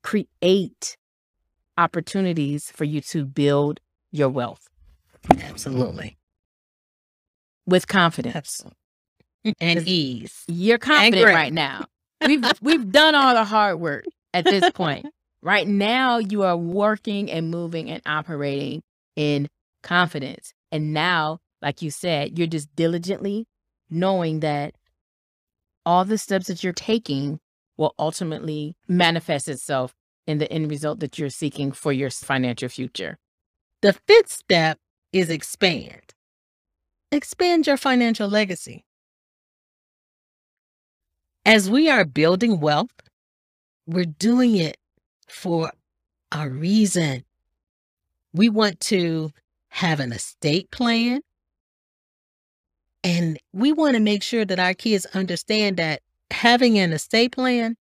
create 0.03 0.97
opportunities 1.77 2.71
for 2.71 2.83
you 2.83 3.01
to 3.01 3.25
build 3.25 3.79
your 4.11 4.29
wealth. 4.29 4.67
Absolutely. 5.29 6.17
With 7.65 7.87
confidence. 7.87 8.35
Absolutely. 8.35 8.77
And 9.59 9.87
ease. 9.87 10.43
You're 10.47 10.77
confident 10.77 11.25
right 11.25 11.53
now 11.53 11.85
we've 12.25 12.43
we've 12.61 12.91
done 12.91 13.15
all 13.15 13.33
the 13.33 13.43
hard 13.43 13.79
work 13.79 14.05
at 14.33 14.45
this 14.45 14.69
point. 14.71 15.05
Right 15.41 15.67
now, 15.67 16.17
you 16.17 16.43
are 16.43 16.57
working 16.57 17.31
and 17.31 17.49
moving 17.51 17.89
and 17.89 18.01
operating 18.05 18.81
in 19.15 19.47
confidence. 19.83 20.53
And 20.71 20.93
now, 20.93 21.39
like 21.61 21.81
you 21.81 21.91
said, 21.91 22.37
you're 22.37 22.47
just 22.47 22.75
diligently 22.75 23.45
knowing 23.89 24.41
that 24.41 24.73
all 25.85 26.03
the 26.03 26.17
steps 26.17 26.47
that 26.47 26.63
you're 26.63 26.73
taking 26.73 27.39
will 27.77 27.93
ultimately 27.97 28.75
manifest 28.87 29.47
itself 29.47 29.93
in 30.25 30.39
the 30.39 30.51
end 30.51 30.69
result 30.69 30.99
that 30.99 31.17
you're 31.17 31.29
seeking 31.29 31.71
for 31.71 31.93
your 31.93 32.09
financial 32.09 32.67
future. 32.67 33.17
The 33.81 33.93
fifth 33.93 34.31
step 34.31 34.79
is 35.13 35.29
expand. 35.29 36.13
Expand 37.11 37.67
your 37.67 37.77
financial 37.77 38.27
legacy. 38.27 38.85
As 41.45 41.69
we 41.69 41.89
are 41.89 42.03
building 42.03 42.59
wealth, 42.59 42.91
we're 43.85 44.05
doing 44.05 44.57
it 44.57 44.77
for 45.29 45.71
a 46.31 46.49
reason. 46.49 47.23
We 48.33 48.49
want 48.49 48.79
to 48.81 49.31
have 49.69 49.99
an 49.99 50.11
estate 50.11 50.69
plan. 50.71 51.21
And 53.03 53.39
we 53.53 53.71
want 53.71 53.95
to 53.95 54.01
make 54.01 54.23
sure 54.23 54.43
that 54.43 54.59
our 54.59 54.73
kids 54.73 55.05
understand 55.13 55.77
that 55.77 56.01
having 56.31 56.77
an 56.77 56.91
estate 56.91 57.31
plan 57.31 57.77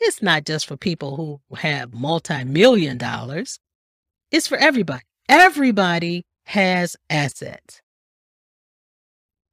it's 0.00 0.22
not 0.22 0.44
just 0.44 0.66
for 0.66 0.76
people 0.76 1.16
who 1.16 1.56
have 1.56 1.94
multi-million 1.94 2.98
dollars. 2.98 3.58
It's 4.30 4.46
for 4.46 4.58
everybody. 4.58 5.02
Everybody 5.28 6.24
has 6.46 6.96
assets. 7.10 7.80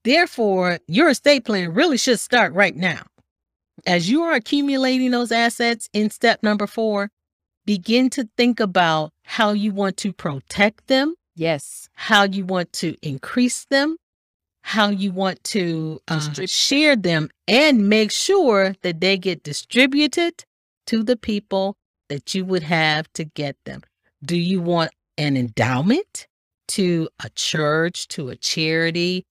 Therefore, 0.04 0.80
your 0.88 1.10
estate 1.10 1.46
plan 1.46 1.74
really 1.74 1.98
should 1.98 2.20
start 2.20 2.54
right 2.54 2.76
now. 2.76 3.04
As 3.86 4.10
you 4.10 4.24
are 4.24 4.34
accumulating 4.34 5.12
those 5.12 5.32
assets 5.32 5.90
in 5.94 6.10
step 6.10 6.44
number 6.44 6.68
four, 6.68 7.10
begin 7.66 8.10
to 8.12 8.28
think 8.38 8.60
about 8.60 9.12
how 9.24 9.52
you 9.52 9.72
want 9.72 9.98
to 9.98 10.14
protect 10.14 10.88
them. 10.88 11.16
Yes. 11.36 11.90
How 11.94 12.24
you 12.24 12.46
want 12.46 12.74
to 12.74 12.96
increase 13.02 13.66
them, 13.66 13.98
how 14.64 14.90
you 14.90 15.12
want 15.12 15.44
to 15.46 16.00
uh, 16.08 16.20
share 16.46 16.96
them, 16.96 17.30
and 17.48 17.88
make 17.88 18.12
sure 18.12 18.76
that 18.82 19.02
they 19.02 19.18
get 19.18 19.44
distributed 19.44 20.44
to 20.88 21.04
the 21.04 21.16
people 21.16 21.76
that 22.10 22.36
you 22.36 22.44
would 22.44 22.64
have 22.64 23.12
to 23.14 23.24
get 23.24 23.56
them. 23.66 23.82
Do 24.24 24.36
you 24.36 24.62
want 24.62 24.92
an 25.18 25.38
endowment 25.38 26.28
to 26.72 27.10
a 27.24 27.30
church, 27.32 28.08
to 28.10 28.30
a 28.30 28.36
charity, 28.36 29.26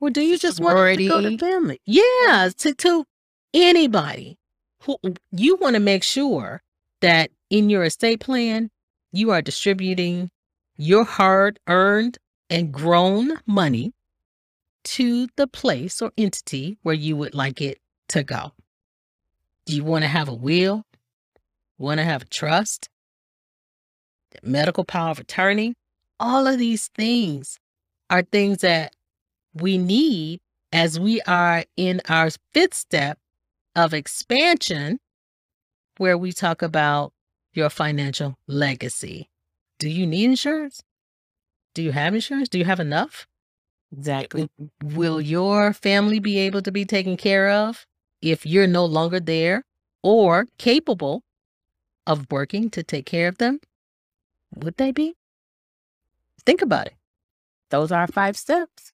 or 0.00 0.10
do 0.10 0.20
you 0.20 0.38
just 0.38 0.60
want 0.60 0.76
to 0.98 1.08
go 1.08 1.20
to 1.20 1.38
family? 1.38 1.80
Yeah, 1.86 2.50
to, 2.58 2.74
to 2.74 3.04
anybody 3.52 4.38
who 4.80 4.98
you 5.32 5.56
want 5.56 5.74
to 5.74 5.80
make 5.80 6.02
sure 6.02 6.62
that 7.00 7.30
in 7.50 7.70
your 7.70 7.84
estate 7.84 8.20
plan, 8.20 8.70
you 9.12 9.30
are 9.30 9.42
distributing 9.42 10.30
your 10.76 11.04
hard 11.04 11.58
earned 11.68 12.18
and 12.50 12.72
grown 12.72 13.38
money 13.46 13.92
to 14.84 15.28
the 15.36 15.46
place 15.46 16.02
or 16.02 16.12
entity 16.18 16.78
where 16.82 16.94
you 16.94 17.16
would 17.16 17.34
like 17.34 17.60
it 17.60 17.78
to 18.08 18.22
go. 18.22 18.52
Do 19.64 19.74
you 19.74 19.84
want 19.84 20.02
to 20.02 20.08
have 20.08 20.28
a 20.28 20.34
will? 20.34 20.84
Want 21.78 21.98
to 21.98 22.04
have 22.04 22.22
a 22.22 22.26
trust? 22.26 22.88
Medical 24.42 24.84
power 24.84 25.10
of 25.10 25.18
attorney? 25.18 25.74
All 26.20 26.46
of 26.46 26.58
these 26.58 26.88
things 26.88 27.58
are 28.10 28.22
things 28.22 28.58
that 28.58 28.94
we 29.54 29.78
need 29.78 30.40
as 30.72 30.98
we 30.98 31.20
are 31.22 31.64
in 31.76 32.00
our 32.08 32.30
fifth 32.52 32.74
step 32.74 33.18
of 33.76 33.94
expansion, 33.94 35.00
where 35.98 36.18
we 36.18 36.32
talk 36.32 36.62
about 36.62 37.12
your 37.52 37.70
financial 37.70 38.36
legacy. 38.46 39.30
Do 39.78 39.88
you 39.88 40.06
need 40.06 40.24
insurance? 40.24 40.82
Do 41.74 41.82
you 41.82 41.92
have 41.92 42.14
insurance? 42.14 42.48
Do 42.48 42.58
you 42.58 42.64
have 42.64 42.80
enough? 42.80 43.26
Exactly. 43.96 44.48
Will 44.82 45.20
your 45.20 45.72
family 45.72 46.18
be 46.18 46.38
able 46.38 46.62
to 46.62 46.72
be 46.72 46.84
taken 46.84 47.16
care 47.16 47.48
of 47.48 47.86
if 48.20 48.44
you're 48.44 48.66
no 48.66 48.84
longer 48.84 49.20
there 49.20 49.64
or 50.02 50.46
capable 50.58 51.22
of 52.06 52.30
working 52.30 52.70
to 52.70 52.82
take 52.82 53.06
care 53.06 53.28
of 53.28 53.38
them? 53.38 53.60
Would 54.56 54.76
they 54.76 54.92
be? 54.92 55.14
Think 56.46 56.62
about 56.62 56.86
it. 56.86 56.94
Those 57.70 57.90
are 57.92 58.06
five 58.06 58.36
steps. 58.36 58.92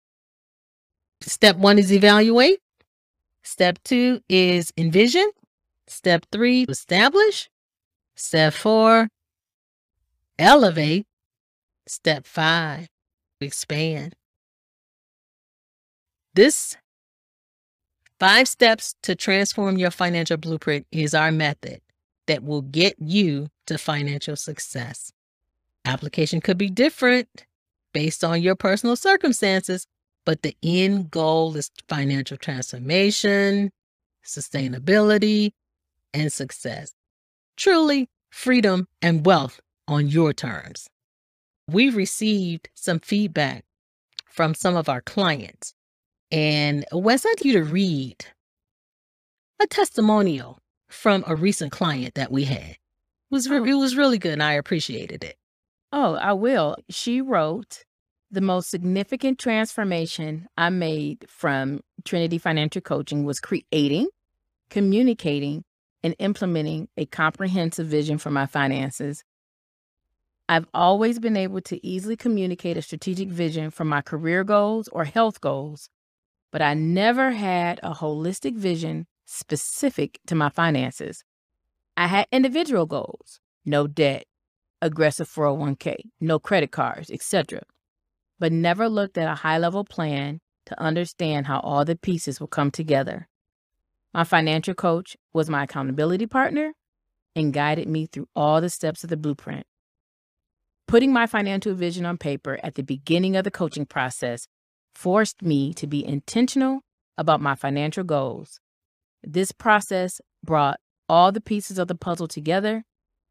Step 1.23 1.57
one 1.57 1.79
is 1.79 1.93
evaluate. 1.93 2.61
Step 3.43 3.79
two 3.85 4.21
is 4.29 4.73
envision. 4.77 5.31
Step 5.87 6.25
three, 6.31 6.65
establish. 6.69 7.51
Step 8.15 8.53
four, 8.53 9.09
elevate. 10.39 11.07
Step 11.87 12.27
five, 12.27 12.89
expand. 13.41 14.15
This 16.35 16.77
five 18.21 18.47
steps 18.47 18.95
to 19.03 19.17
transform 19.17 19.79
your 19.79 19.91
financial 19.91 20.37
blueprint 20.37 20.87
is 20.93 21.15
our 21.15 21.33
method 21.33 21.81
that 22.27 22.45
will 22.45 22.63
get 22.63 22.95
you 23.01 23.49
to 23.67 23.77
financial 23.77 24.37
success. 24.37 25.13
Application 25.85 26.41
could 26.41 26.59
be 26.59 26.69
different 26.69 27.47
based 27.93 28.23
on 28.23 28.43
your 28.43 28.55
personal 28.55 28.97
circumstances, 28.97 29.87
but 30.25 30.43
the 30.43 30.57
end 30.63 31.11
goal 31.11 31.57
is 31.57 31.71
financial 31.89 32.37
transformation, 32.37 33.71
sustainability, 34.25 35.53
and 36.13 36.33
success. 36.33 36.93
Truly, 37.57 38.09
freedom 38.31 38.87
and 39.03 39.27
wealth 39.27 39.61
on 39.89 40.09
your 40.09 40.33
terms. 40.33 40.89
We've 41.69 41.97
received 41.97 42.69
some 42.75 43.01
feedback 43.01 43.65
from 44.27 44.55
some 44.55 44.77
of 44.77 44.89
our 44.89 45.01
clients 45.01 45.75
and 46.33 46.85
Wes, 46.93 47.27
I'd 47.27 47.45
you 47.45 47.55
to 47.55 47.65
read 47.65 48.25
a 49.61 49.67
testimonial 49.67 50.59
from 50.89 51.25
a 51.27 51.35
recent 51.35 51.73
client 51.73 52.15
that 52.15 52.31
we 52.31 52.45
had. 52.45 52.71
It 52.71 52.79
was 53.31 53.49
re- 53.49 53.59
oh. 53.59 53.65
it 53.65 53.75
was 53.75 53.97
really 53.97 54.19
good 54.19 54.35
and 54.35 54.43
I 54.43 54.53
appreciated 54.53 55.25
it. 55.25 55.37
Oh, 55.93 56.15
I 56.15 56.33
will. 56.33 56.77
She 56.89 57.21
wrote 57.21 57.85
the 58.31 58.41
mm. 58.41 58.45
most 58.45 58.71
significant 58.71 59.39
transformation 59.39 60.47
I 60.57 60.71
made 60.71 61.27
from 61.29 61.81
Trinity 62.05 62.39
Financial 62.39 62.81
Coaching 62.81 63.25
was 63.25 63.41
creating, 63.41 64.09
communicating, 64.71 65.65
and 66.03 66.15
implementing 66.19 66.89
a 66.97 67.07
comprehensive 67.07 67.87
vision 67.87 68.19
for 68.19 68.31
my 68.31 68.47
finances. 68.47 69.23
I've 70.49 70.67
always 70.75 71.19
been 71.19 71.37
able 71.37 71.61
to 71.63 71.87
easily 71.87 72.17
communicate 72.17 72.77
a 72.77 72.83
strategic 72.83 73.29
vision 73.29 73.71
for 73.71 73.85
my 73.85 74.01
career 74.01 74.43
goals 74.45 74.89
or 74.89 75.05
health 75.05 75.41
goals 75.41 75.91
but 76.51 76.63
I 76.63 76.75
never 76.75 77.33
had 77.33 77.81
a 77.83 77.95
holistic 77.95 78.57
vision 78.57 79.07
specific 79.25 80.19
to 80.27 80.35
my 80.35 80.49
finances. 80.49 81.23
I 81.97 82.07
had 82.07 82.27
individual 82.33 82.87
goals, 82.87 83.41
no 83.65 83.87
debt, 83.87 84.25
aggressive 84.83 85.29
401k, 85.29 85.97
no 86.21 86.39
credit 86.39 86.71
cards, 86.71 87.11
etc., 87.11 87.63
but 88.39 88.53
never 88.53 88.89
looked 88.89 89.19
at 89.19 89.31
a 89.31 89.37
high-level 89.37 89.85
plan 89.85 90.41
to 90.67 90.81
understand 90.81 91.47
how 91.47 91.61
all 91.61 91.85
the 91.85 91.97
pieces 91.97 92.41
will 92.41 92.47
come 92.47 92.71
together. 92.71 93.29
My 94.15 94.25
financial 94.25 94.75
coach 94.75 95.17
was 95.33 95.51
my 95.51 95.65
accountability 95.65 96.27
partner 96.27 96.73
and 97.37 97.53
guided 97.53 97.89
me 97.89 98.07
through 98.07 98.29
all 98.35 98.61
the 98.61 98.71
steps 98.71 99.05
of 99.05 99.11
the 99.11 99.17
blueprint. 99.17 99.67
Putting 100.89 101.13
my 101.13 101.27
financial 101.27 101.75
vision 101.75 102.05
on 102.05 102.19
paper 102.19 102.59
at 102.63 102.75
the 102.75 102.83
beginning 102.83 103.37
of 103.37 103.45
the 103.45 103.51
coaching 103.51 103.87
process 103.87 104.49
forced 104.95 105.43
me 105.43 105.73
to 105.75 105.87
be 105.87 106.05
intentional 106.05 106.81
about 107.17 107.41
my 107.41 107.55
financial 107.55 108.03
goals. 108.03 108.59
This 109.23 109.53
process 109.53 110.21
brought 110.43 110.81
all 111.09 111.31
the 111.31 111.41
pieces 111.41 111.79
of 111.79 111.87
the 111.87 111.95
puzzle 111.95 112.27
together 112.27 112.83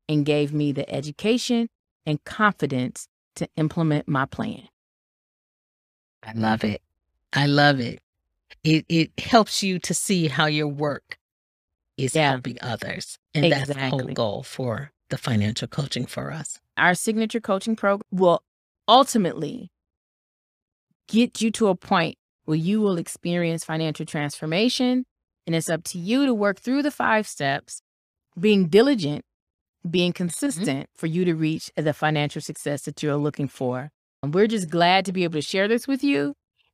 and 0.10 0.26
gave 0.26 0.52
me 0.52 0.74
the 0.74 0.92
education 0.94 1.70
and 2.06 2.22
confidence 2.26 3.08
to 3.36 3.48
implement 3.56 4.08
my 4.08 4.26
plan. 4.26 4.68
I 6.24 6.34
love 6.34 6.66
it. 6.66 6.82
I 7.32 7.46
love 7.46 7.80
it. 7.80 8.02
It 8.64 8.86
it 8.90 9.12
helps 9.18 9.64
you 9.64 9.80
to 9.80 9.94
see 9.94 10.28
how 10.28 10.48
your 10.48 10.68
work 10.68 11.18
is 11.96 12.16
yeah. 12.16 12.32
helping 12.32 12.58
others. 12.62 13.18
And 13.34 13.46
exactly. 13.46 13.74
that's 13.74 13.80
the 13.80 13.90
whole 13.90 14.14
goal 14.14 14.44
for 14.44 14.92
the 15.10 15.18
financial 15.18 15.68
coaching 15.68 16.06
for 16.06 16.34
us. 16.34 16.60
Our 16.76 16.96
signature 16.96 17.40
coaching 17.40 17.76
program 17.76 18.02
will 18.12 18.44
ultimately 18.88 19.72
get 21.08 21.42
you 21.42 21.52
to 21.52 21.68
a 21.68 21.76
point 21.76 22.18
where 22.46 22.58
you 22.58 22.82
will 22.82 22.98
experience 22.98 23.64
financial 23.64 24.06
transformation. 24.06 25.06
And 25.46 25.56
it's 25.56 25.70
up 25.70 25.84
to 25.86 26.00
you 26.00 26.26
to 26.26 26.34
work 26.34 26.60
through 26.60 26.84
the 26.84 26.92
five 26.92 27.28
steps, 27.28 27.82
being 28.40 28.68
diligent, 28.68 29.24
being 29.90 30.12
mm-hmm. 30.12 30.18
consistent 30.18 30.82
mm-hmm. 30.82 30.98
for 30.98 31.08
you 31.08 31.26
to 31.26 31.36
reach 31.36 31.72
the 31.76 31.94
financial 31.94 32.42
success 32.42 32.84
that 32.84 33.04
you're 33.04 33.18
looking 33.18 33.48
for. 33.48 33.92
And 34.24 34.34
we're 34.34 34.48
just 34.48 34.70
glad 34.70 35.06
to 35.06 35.14
be 35.14 35.24
able 35.24 35.36
to 35.36 35.42
share 35.42 35.68
this 35.68 35.88
with 35.88 36.04
you. 36.04 36.34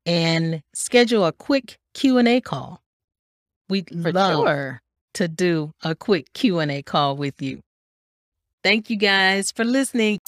and 0.04 0.62
schedule 0.74 1.24
a 1.24 1.32
quick 1.32 1.78
Q&A 1.94 2.40
call. 2.42 2.82
We'd 3.68 3.88
For 3.88 4.12
love 4.12 4.46
sure. 4.46 4.82
to 5.14 5.28
do 5.28 5.72
a 5.82 5.94
quick 5.94 6.32
Q&A 6.34 6.82
call 6.82 7.16
with 7.16 7.40
you. 7.40 7.60
Thank 8.62 8.90
you 8.90 8.96
guys 8.96 9.50
for 9.50 9.64
listening. 9.64 10.18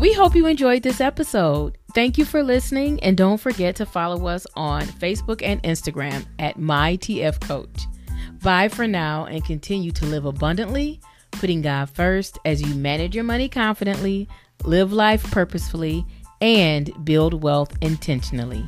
We 0.00 0.14
hope 0.14 0.34
you 0.34 0.46
enjoyed 0.46 0.82
this 0.82 0.98
episode. 0.98 1.76
Thank 1.94 2.16
you 2.16 2.24
for 2.24 2.42
listening, 2.42 3.02
and 3.02 3.18
don't 3.18 3.36
forget 3.36 3.76
to 3.76 3.84
follow 3.84 4.28
us 4.28 4.46
on 4.56 4.84
Facebook 4.84 5.42
and 5.42 5.62
Instagram 5.62 6.24
at 6.38 6.56
MyTFCoach. 6.56 7.84
Bye 8.42 8.68
for 8.68 8.88
now 8.88 9.26
and 9.26 9.44
continue 9.44 9.90
to 9.92 10.06
live 10.06 10.24
abundantly, 10.24 11.02
putting 11.32 11.60
God 11.60 11.90
first 11.90 12.38
as 12.46 12.62
you 12.62 12.74
manage 12.76 13.14
your 13.14 13.24
money 13.24 13.46
confidently, 13.46 14.26
live 14.64 14.90
life 14.90 15.22
purposefully, 15.30 16.06
and 16.40 16.90
build 17.04 17.42
wealth 17.42 17.76
intentionally. 17.82 18.64